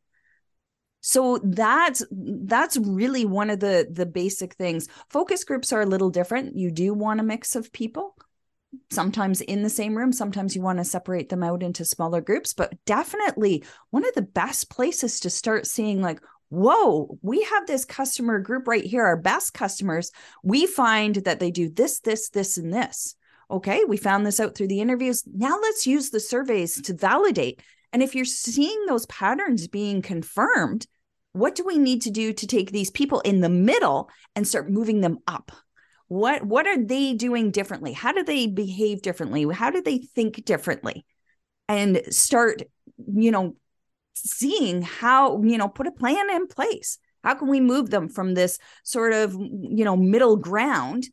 so 1.07 1.39
that's 1.43 2.03
that's 2.09 2.77
really 2.77 3.25
one 3.25 3.51
of 3.51 3.59
the 3.59 3.87
the 3.91 4.07
basic 4.07 4.55
things 4.55 4.87
focus 5.07 5.43
groups 5.43 5.71
are 5.71 5.81
a 5.81 5.85
little 5.85 6.09
different 6.09 6.55
you 6.55 6.71
do 6.71 6.95
want 6.95 7.19
a 7.19 7.23
mix 7.23 7.55
of 7.55 7.71
people 7.71 8.15
sometimes 8.91 9.41
in 9.41 9.63
the 9.63 9.69
same 9.69 9.95
room. 9.95 10.11
Sometimes 10.11 10.55
you 10.55 10.61
want 10.61 10.79
to 10.79 10.85
separate 10.85 11.29
them 11.29 11.43
out 11.43 11.63
into 11.63 11.85
smaller 11.85 12.21
groups, 12.21 12.53
but 12.53 12.73
definitely 12.85 13.63
one 13.89 14.05
of 14.05 14.13
the 14.13 14.21
best 14.21 14.69
places 14.69 15.19
to 15.21 15.29
start 15.29 15.67
seeing, 15.67 16.01
like, 16.01 16.19
whoa, 16.49 17.17
we 17.21 17.43
have 17.43 17.67
this 17.67 17.85
customer 17.85 18.39
group 18.39 18.67
right 18.67 18.83
here, 18.83 19.03
our 19.03 19.17
best 19.17 19.53
customers. 19.53 20.11
We 20.43 20.67
find 20.67 21.15
that 21.15 21.39
they 21.39 21.51
do 21.51 21.69
this, 21.69 21.99
this, 21.99 22.29
this, 22.29 22.57
and 22.57 22.73
this. 22.73 23.15
Okay, 23.49 23.83
we 23.83 23.97
found 23.97 24.25
this 24.25 24.39
out 24.39 24.55
through 24.55 24.69
the 24.69 24.81
interviews. 24.81 25.23
Now 25.31 25.57
let's 25.61 25.85
use 25.85 26.09
the 26.09 26.19
surveys 26.19 26.81
to 26.83 26.93
validate. 26.93 27.61
And 27.93 28.01
if 28.01 28.15
you're 28.15 28.25
seeing 28.25 28.85
those 28.85 29.05
patterns 29.05 29.67
being 29.67 30.01
confirmed, 30.01 30.87
what 31.33 31.55
do 31.55 31.63
we 31.65 31.77
need 31.77 32.03
to 32.03 32.11
do 32.11 32.33
to 32.33 32.47
take 32.47 32.71
these 32.71 32.89
people 32.89 33.19
in 33.19 33.41
the 33.41 33.49
middle 33.49 34.09
and 34.35 34.47
start 34.47 34.69
moving 34.69 35.01
them 35.01 35.19
up? 35.27 35.51
What 36.07 36.43
what 36.43 36.67
are 36.67 36.83
they 36.83 37.13
doing 37.13 37.51
differently 37.51 37.93
how 37.93 38.11
do 38.11 38.23
they 38.23 38.47
behave 38.47 39.01
differently 39.01 39.45
how 39.53 39.69
do 39.69 39.81
they 39.81 39.97
think 39.97 40.43
differently 40.45 41.05
and 41.67 42.01
start 42.09 42.61
you 43.11 43.31
know 43.31 43.55
seeing 44.13 44.81
how 44.81 45.41
you 45.43 45.57
know 45.57 45.67
put 45.67 45.87
a 45.87 45.91
plan 45.91 46.29
in 46.29 46.47
place 46.47 46.97
how 47.23 47.33
can 47.33 47.47
we 47.47 47.59
move 47.59 47.89
them 47.89 48.07
from 48.07 48.33
this 48.33 48.59
sort 48.83 49.13
of 49.13 49.33
you 49.33 49.83
know 49.83 49.97
middle 49.97 50.35
ground 50.35 51.07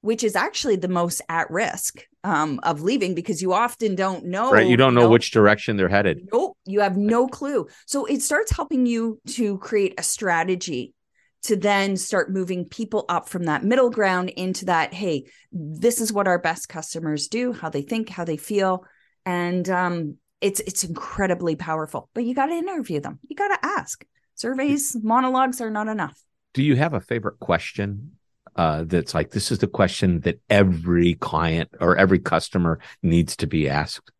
which 0.00 0.22
is 0.22 0.36
actually 0.36 0.76
the 0.76 0.88
most 0.88 1.20
at 1.28 1.50
risk 1.50 2.04
um, 2.24 2.60
of 2.62 2.82
leaving 2.82 3.14
because 3.14 3.42
you 3.42 3.52
often 3.52 3.94
don't 3.94 4.24
know. 4.24 4.52
Right, 4.52 4.66
you 4.66 4.76
don't 4.76 4.92
you 4.92 5.00
know, 5.00 5.06
know, 5.06 5.10
which 5.10 5.30
direction 5.30 5.76
they're 5.76 5.88
headed. 5.88 6.28
Nope, 6.32 6.56
you 6.66 6.80
have 6.80 6.96
no 6.96 7.26
clue. 7.26 7.66
So 7.86 8.04
it 8.06 8.22
starts 8.22 8.54
helping 8.54 8.86
you 8.86 9.20
to 9.30 9.58
create 9.58 9.94
a 9.98 10.02
strategy 10.02 10.94
to 11.42 11.56
then 11.56 11.96
start 11.96 12.30
moving 12.30 12.64
people 12.64 13.04
up 13.08 13.28
from 13.28 13.44
that 13.44 13.64
middle 13.64 13.90
ground 13.90 14.30
into 14.30 14.66
that 14.66 14.92
hey 14.92 15.24
this 15.52 16.00
is 16.00 16.12
what 16.12 16.28
our 16.28 16.38
best 16.38 16.68
customers 16.68 17.28
do 17.28 17.52
how 17.52 17.68
they 17.68 17.82
think 17.82 18.08
how 18.08 18.24
they 18.24 18.36
feel 18.36 18.84
and 19.24 19.68
um, 19.68 20.16
it's 20.40 20.60
it's 20.60 20.84
incredibly 20.84 21.56
powerful 21.56 22.08
but 22.14 22.24
you 22.24 22.34
got 22.34 22.46
to 22.46 22.54
interview 22.54 23.00
them 23.00 23.18
you 23.28 23.36
got 23.36 23.48
to 23.48 23.66
ask 23.66 24.04
Surveys, 24.38 24.96
monologues 25.02 25.60
are 25.60 25.70
not 25.70 25.88
enough. 25.88 26.16
Do 26.54 26.62
you 26.62 26.76
have 26.76 26.94
a 26.94 27.00
favorite 27.00 27.40
question 27.40 28.12
uh, 28.54 28.84
that's 28.86 29.12
like 29.12 29.30
this 29.30 29.50
is 29.50 29.58
the 29.58 29.66
question 29.66 30.20
that 30.20 30.40
every 30.48 31.14
client 31.14 31.70
or 31.80 31.96
every 31.96 32.20
customer 32.20 32.78
needs 33.02 33.36
to 33.38 33.48
be 33.48 33.68
asked? 33.68 34.12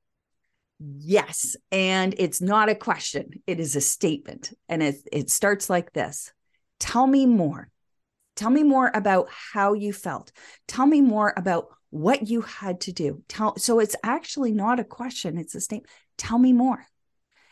Yes. 0.80 1.56
And 1.70 2.16
it's 2.18 2.40
not 2.40 2.68
a 2.68 2.74
question, 2.74 3.30
it 3.46 3.60
is 3.60 3.76
a 3.76 3.80
statement. 3.80 4.52
And 4.68 4.82
it, 4.82 4.96
it 5.12 5.30
starts 5.30 5.70
like 5.70 5.92
this 5.92 6.32
Tell 6.78 7.06
me 7.06 7.26
more. 7.26 7.68
Tell 8.36 8.50
me 8.50 8.62
more 8.62 8.90
about 8.94 9.28
how 9.30 9.72
you 9.72 9.92
felt. 9.92 10.32
Tell 10.66 10.86
me 10.86 11.00
more 11.00 11.32
about 11.36 11.66
what 11.90 12.28
you 12.28 12.42
had 12.42 12.82
to 12.82 12.92
do. 12.92 13.22
Tell 13.28 13.56
so 13.56 13.80
it's 13.80 13.96
actually 14.02 14.52
not 14.52 14.78
a 14.78 14.84
question, 14.84 15.38
it's 15.38 15.54
a 15.54 15.60
statement. 15.60 15.90
Tell 16.16 16.38
me 16.38 16.52
more. 16.52 16.84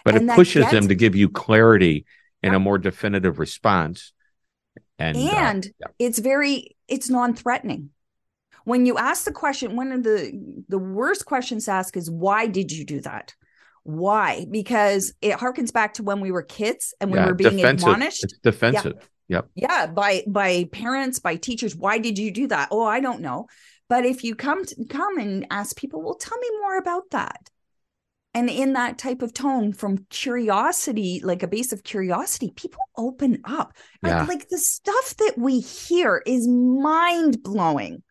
But 0.05 0.17
and 0.17 0.31
it 0.31 0.35
pushes 0.35 0.62
gets, 0.62 0.73
them 0.73 0.89
to 0.89 0.95
give 0.95 1.17
you 1.17 1.29
clarity 1.29 2.07
and 2.43 2.55
a 2.55 2.61
more 2.61 2.79
definitive 2.79 3.41
response. 3.41 4.12
And, 4.99 5.17
and 5.17 5.67
uh, 5.67 5.71
yeah. 5.81 5.87
it's 5.99 6.19
very 6.19 6.77
it's 6.87 7.11
non-threatening 7.11 7.91
when 8.67 8.85
you 8.85 8.99
ask 8.99 9.25
the 9.25 9.33
question 9.33 9.77
one 9.77 9.93
of 9.93 10.03
the 10.03 10.65
the 10.69 10.79
worst 10.79 11.25
questions 11.25 11.67
to 11.67 11.71
ask 11.71 11.97
is 11.97 12.11
why 12.11 12.47
did 12.47 12.73
you 12.73 12.85
do 12.85 13.01
that 13.01 13.35
why 13.85 14.45
because 14.51 15.15
it 15.23 15.39
harkens 15.39 15.73
back 15.73 15.95
to 15.95 16.03
when 16.03 16.21
we 16.21 16.33
were 16.33 16.43
kids 16.43 16.93
and 17.01 17.12
we 17.12 17.19
yeah, 17.19 17.27
were 17.27 17.35
being 17.35 17.57
defensive. 17.57 17.89
admonished 17.89 18.25
it's 18.25 18.39
defensive. 18.39 19.09
Yep. 19.29 19.49
Yeah 19.55 19.87
by 19.87 20.23
by 20.27 20.69
parents 20.73 21.19
by 21.19 21.37
teachers 21.37 21.75
why 21.75 21.99
did 21.99 22.19
you 22.19 22.31
do 22.31 22.47
that? 22.49 22.69
Oh 22.71 22.85
i 22.85 23.01
don't 23.01 23.21
know. 23.21 23.47
But 23.89 24.05
if 24.05 24.25
you 24.25 24.35
come 24.35 24.65
to 24.65 24.85
come 24.89 25.19
and 25.19 25.47
ask 25.51 25.77
people 25.77 26.03
well 26.03 26.15
tell 26.15 26.39
me 26.39 26.49
more 26.61 26.79
about 26.79 27.11
that. 27.11 27.51
And 28.35 28.51
in 28.51 28.75
that 28.75 28.99
type 28.99 29.23
of 29.23 29.33
tone 29.33 29.73
from 29.73 30.07
curiosity 30.11 31.21
like 31.25 31.43
a 31.43 31.49
base 31.49 31.73
of 31.73 31.83
curiosity 31.83 32.53
people 32.55 32.83
open 32.97 33.41
up. 33.45 33.73
Yeah. 34.03 34.21
like, 34.21 34.29
like 34.29 34.49
the 34.49 34.59
stuff 34.59 35.17
that 35.17 35.35
we 35.37 35.61
hear 35.61 36.23
is 36.27 36.47
mind 36.47 37.43
blowing 37.43 38.03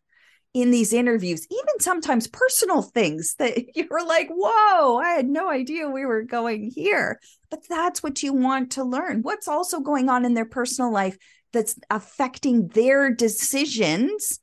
in 0.56 0.72
these 0.72 0.94
interviews, 0.94 1.46
even 1.52 1.80
sometimes 1.82 2.28
personal 2.28 2.82
things 2.82 3.36
that 3.39 3.58
you're 3.76 4.08
like, 4.08 4.30
whoa, 4.32 4.98
I 4.98 5.10
had 5.10 5.28
no 5.28 5.50
idea 5.50 5.89
we 5.89 6.06
were 6.06 6.24
going 6.24 6.72
here. 6.74 7.20
But 7.52 7.68
that's 7.70 8.02
what 8.02 8.24
you 8.24 8.34
want 8.34 8.72
to 8.72 8.86
learn. 8.86 9.22
What's 9.22 9.50
also 9.50 9.82
going 9.82 10.08
on 10.10 10.24
in 10.24 10.34
their 10.34 10.46
personal 10.46 10.91
life 10.91 11.18
that's 11.52 11.78
affecting 11.89 12.70
their 12.70 13.13
decisions 13.13 14.39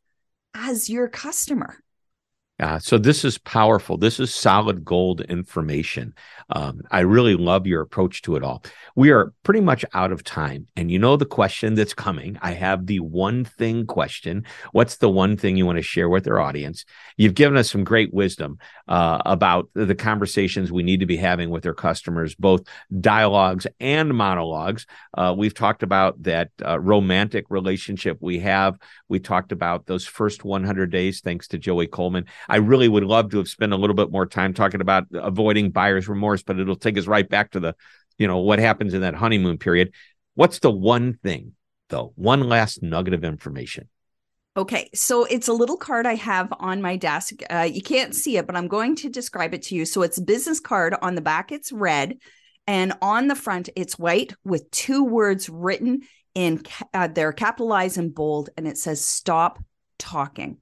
as 0.52 0.90
your 0.90 1.08
customer? 1.08 1.78
Uh, 2.62 2.78
so 2.78 2.96
this 2.96 3.24
is 3.24 3.38
powerful. 3.38 3.98
This 3.98 4.20
is 4.20 4.32
solid 4.32 4.84
gold 4.84 5.20
information. 5.22 6.14
Um, 6.50 6.82
I 6.92 7.00
really 7.00 7.34
love 7.34 7.66
your 7.66 7.80
approach 7.80 8.22
to 8.22 8.36
it 8.36 8.44
all. 8.44 8.62
We 8.94 9.10
are 9.10 9.32
pretty 9.42 9.60
much 9.60 9.84
out 9.94 10.12
of 10.12 10.22
time, 10.22 10.68
and 10.76 10.88
you 10.88 11.00
know 11.00 11.16
the 11.16 11.26
question 11.26 11.74
that's 11.74 11.92
coming. 11.92 12.38
I 12.40 12.52
have 12.52 12.86
the 12.86 13.00
one 13.00 13.44
thing 13.44 13.84
question. 13.86 14.46
What's 14.70 14.98
the 14.98 15.10
one 15.10 15.36
thing 15.36 15.56
you 15.56 15.66
want 15.66 15.78
to 15.78 15.82
share 15.82 16.08
with 16.08 16.28
our 16.28 16.38
audience? 16.38 16.84
You've 17.16 17.34
given 17.34 17.56
us 17.56 17.68
some 17.68 17.82
great 17.82 18.14
wisdom 18.14 18.58
uh, 18.86 19.20
about 19.26 19.68
the 19.74 19.96
conversations 19.96 20.70
we 20.70 20.84
need 20.84 21.00
to 21.00 21.06
be 21.06 21.16
having 21.16 21.50
with 21.50 21.66
our 21.66 21.74
customers, 21.74 22.36
both 22.36 22.62
dialogues 23.00 23.66
and 23.80 24.14
monologues. 24.14 24.86
Uh, 25.16 25.34
we've 25.36 25.54
talked 25.54 25.82
about 25.82 26.22
that 26.22 26.50
uh, 26.64 26.78
romantic 26.78 27.46
relationship 27.48 28.18
we 28.20 28.38
have. 28.38 28.78
We 29.08 29.18
talked 29.18 29.50
about 29.50 29.86
those 29.86 30.06
first 30.06 30.44
100 30.44 30.92
days, 30.92 31.22
thanks 31.22 31.48
to 31.48 31.58
Joey 31.58 31.88
Coleman. 31.88 32.26
I 32.52 32.56
really 32.56 32.86
would 32.86 33.04
love 33.04 33.30
to 33.30 33.38
have 33.38 33.48
spent 33.48 33.72
a 33.72 33.76
little 33.76 33.96
bit 33.96 34.10
more 34.10 34.26
time 34.26 34.52
talking 34.52 34.82
about 34.82 35.06
avoiding 35.14 35.70
buyer's 35.70 36.06
remorse, 36.06 36.42
but 36.42 36.60
it'll 36.60 36.76
take 36.76 36.98
us 36.98 37.06
right 37.06 37.26
back 37.26 37.52
to 37.52 37.60
the, 37.60 37.74
you 38.18 38.26
know, 38.26 38.40
what 38.40 38.58
happens 38.58 38.92
in 38.92 39.00
that 39.00 39.14
honeymoon 39.14 39.56
period. 39.56 39.94
What's 40.34 40.58
the 40.58 40.70
one 40.70 41.14
thing, 41.14 41.54
though? 41.88 42.12
One 42.14 42.42
last 42.42 42.82
nugget 42.82 43.14
of 43.14 43.24
information. 43.24 43.88
Okay, 44.54 44.90
so 44.92 45.24
it's 45.24 45.48
a 45.48 45.54
little 45.54 45.78
card 45.78 46.04
I 46.04 46.16
have 46.16 46.52
on 46.60 46.82
my 46.82 46.96
desk. 46.96 47.40
Uh, 47.48 47.66
you 47.72 47.80
can't 47.80 48.14
see 48.14 48.36
it, 48.36 48.46
but 48.46 48.54
I'm 48.54 48.68
going 48.68 48.96
to 48.96 49.08
describe 49.08 49.54
it 49.54 49.62
to 49.62 49.74
you. 49.74 49.86
So 49.86 50.02
it's 50.02 50.20
business 50.20 50.60
card. 50.60 50.94
On 51.00 51.14
the 51.14 51.22
back, 51.22 51.52
it's 51.52 51.72
red, 51.72 52.18
and 52.66 52.92
on 53.00 53.28
the 53.28 53.34
front, 53.34 53.70
it's 53.76 53.98
white 53.98 54.34
with 54.44 54.70
two 54.70 55.04
words 55.04 55.48
written 55.48 56.02
in. 56.34 56.62
Uh, 56.92 57.08
they're 57.08 57.32
capitalized 57.32 57.96
and 57.96 58.14
bold, 58.14 58.50
and 58.58 58.68
it 58.68 58.76
says 58.76 59.02
"Stop 59.02 59.58
talking." 59.98 60.58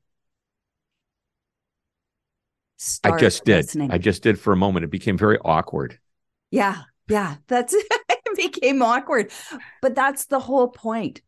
I 3.05 3.16
just 3.19 3.45
did. 3.45 3.57
Listening. 3.57 3.90
I 3.90 3.99
just 3.99 4.23
did 4.23 4.38
for 4.38 4.53
a 4.53 4.57
moment. 4.57 4.85
It 4.85 4.90
became 4.90 5.19
very 5.19 5.38
awkward. 5.45 5.99
Yeah. 6.51 6.83
Yeah. 7.09 7.37
That's 7.47 7.75
it 8.09 8.37
became 8.37 8.83
awkward. 8.83 9.31
But 9.83 9.95
that's 9.95 10.27
the 10.27 10.40
whole 10.40 10.69
point. 10.69 11.21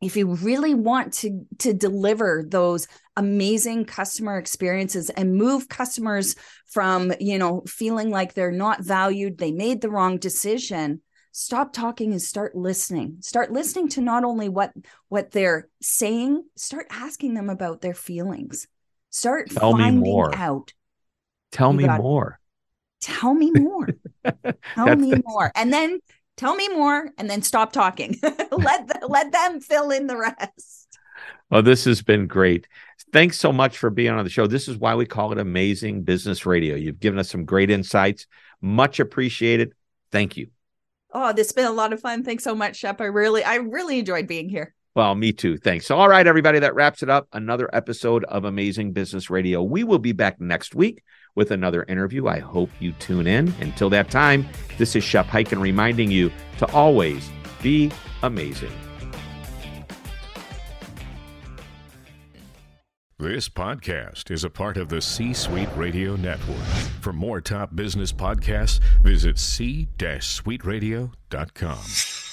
If 0.00 0.16
you 0.16 0.34
really 0.34 0.74
want 0.74 1.12
to 1.14 1.44
to 1.58 1.74
deliver 1.74 2.44
those 2.46 2.86
amazing 3.16 3.84
customer 3.84 4.38
experiences 4.38 5.10
and 5.10 5.34
move 5.34 5.68
customers 5.68 6.36
from, 6.66 7.12
you 7.18 7.38
know, 7.38 7.62
feeling 7.66 8.10
like 8.10 8.34
they're 8.34 8.52
not 8.52 8.84
valued, 8.84 9.38
they 9.38 9.50
made 9.50 9.80
the 9.80 9.90
wrong 9.90 10.18
decision, 10.18 11.02
stop 11.32 11.72
talking 11.72 12.12
and 12.12 12.22
start 12.22 12.56
listening 12.56 13.16
start 13.20 13.52
listening 13.52 13.88
to 13.88 14.00
not 14.00 14.24
only 14.24 14.48
what 14.48 14.72
what 15.08 15.30
they're 15.30 15.68
saying 15.80 16.42
start 16.56 16.86
asking 16.90 17.34
them 17.34 17.48
about 17.48 17.80
their 17.80 17.94
feelings 17.94 18.66
start 19.10 19.50
Tell 19.50 19.72
finding 19.72 20.16
out 20.34 20.72
Tell 21.50 21.72
me 21.72 21.86
more. 21.86 22.38
Tell 23.00 23.34
me 23.34 23.50
more. 23.52 23.88
tell 24.74 24.96
me 24.96 25.14
more. 25.24 25.52
And 25.54 25.72
then 25.72 26.00
tell 26.36 26.54
me 26.54 26.68
more 26.68 27.10
and 27.16 27.30
then 27.30 27.42
stop 27.42 27.72
talking. 27.72 28.18
let 28.22 28.88
the, 28.88 29.06
let 29.08 29.32
them 29.32 29.60
fill 29.60 29.90
in 29.90 30.06
the 30.06 30.16
rest. 30.16 30.98
Oh, 31.50 31.62
this 31.62 31.84
has 31.84 32.02
been 32.02 32.26
great. 32.26 32.66
Thanks 33.12 33.38
so 33.38 33.52
much 33.52 33.78
for 33.78 33.88
being 33.88 34.10
on 34.10 34.22
the 34.24 34.30
show. 34.30 34.46
This 34.46 34.68
is 34.68 34.76
why 34.76 34.94
we 34.94 35.06
call 35.06 35.32
it 35.32 35.38
Amazing 35.38 36.02
Business 36.02 36.44
Radio. 36.44 36.76
You've 36.76 37.00
given 37.00 37.18
us 37.18 37.30
some 37.30 37.46
great 37.46 37.70
insights. 37.70 38.26
Much 38.60 39.00
appreciated. 39.00 39.72
Thank 40.12 40.36
you. 40.36 40.48
Oh, 41.12 41.32
this 41.32 41.46
has 41.46 41.52
been 41.52 41.64
a 41.64 41.72
lot 41.72 41.94
of 41.94 42.00
fun. 42.00 42.22
Thanks 42.22 42.44
so 42.44 42.54
much, 42.54 42.76
Shep. 42.76 43.00
I 43.00 43.06
really, 43.06 43.42
I 43.42 43.56
really 43.56 44.00
enjoyed 44.00 44.26
being 44.26 44.50
here. 44.50 44.74
Well, 44.94 45.14
me 45.14 45.32
too. 45.32 45.58
Thanks. 45.58 45.86
So, 45.86 45.96
all 45.96 46.08
right, 46.08 46.26
everybody, 46.26 46.58
that 46.58 46.74
wraps 46.74 47.02
it 47.02 47.10
up. 47.10 47.28
Another 47.32 47.70
episode 47.72 48.24
of 48.24 48.44
Amazing 48.44 48.92
Business 48.92 49.30
Radio. 49.30 49.62
We 49.62 49.84
will 49.84 49.98
be 49.98 50.12
back 50.12 50.40
next 50.40 50.74
week 50.74 51.04
with 51.34 51.52
another 51.52 51.84
interview. 51.84 52.26
I 52.26 52.40
hope 52.40 52.70
you 52.80 52.92
tune 52.92 53.26
in. 53.26 53.54
Until 53.60 53.90
that 53.90 54.10
time, 54.10 54.48
this 54.76 54.96
is 54.96 55.04
Shep 55.04 55.26
Hyken 55.26 55.60
reminding 55.60 56.10
you 56.10 56.32
to 56.58 56.66
always 56.72 57.30
be 57.62 57.92
amazing. 58.22 58.72
This 63.20 63.48
podcast 63.48 64.30
is 64.30 64.44
a 64.44 64.50
part 64.50 64.76
of 64.76 64.88
the 64.88 65.00
C 65.00 65.32
Suite 65.32 65.68
Radio 65.74 66.14
Network. 66.14 66.64
For 67.00 67.12
more 67.12 67.40
top 67.40 67.74
business 67.74 68.12
podcasts, 68.12 68.78
visit 69.02 69.40
c-suiteradio.com. 69.40 72.27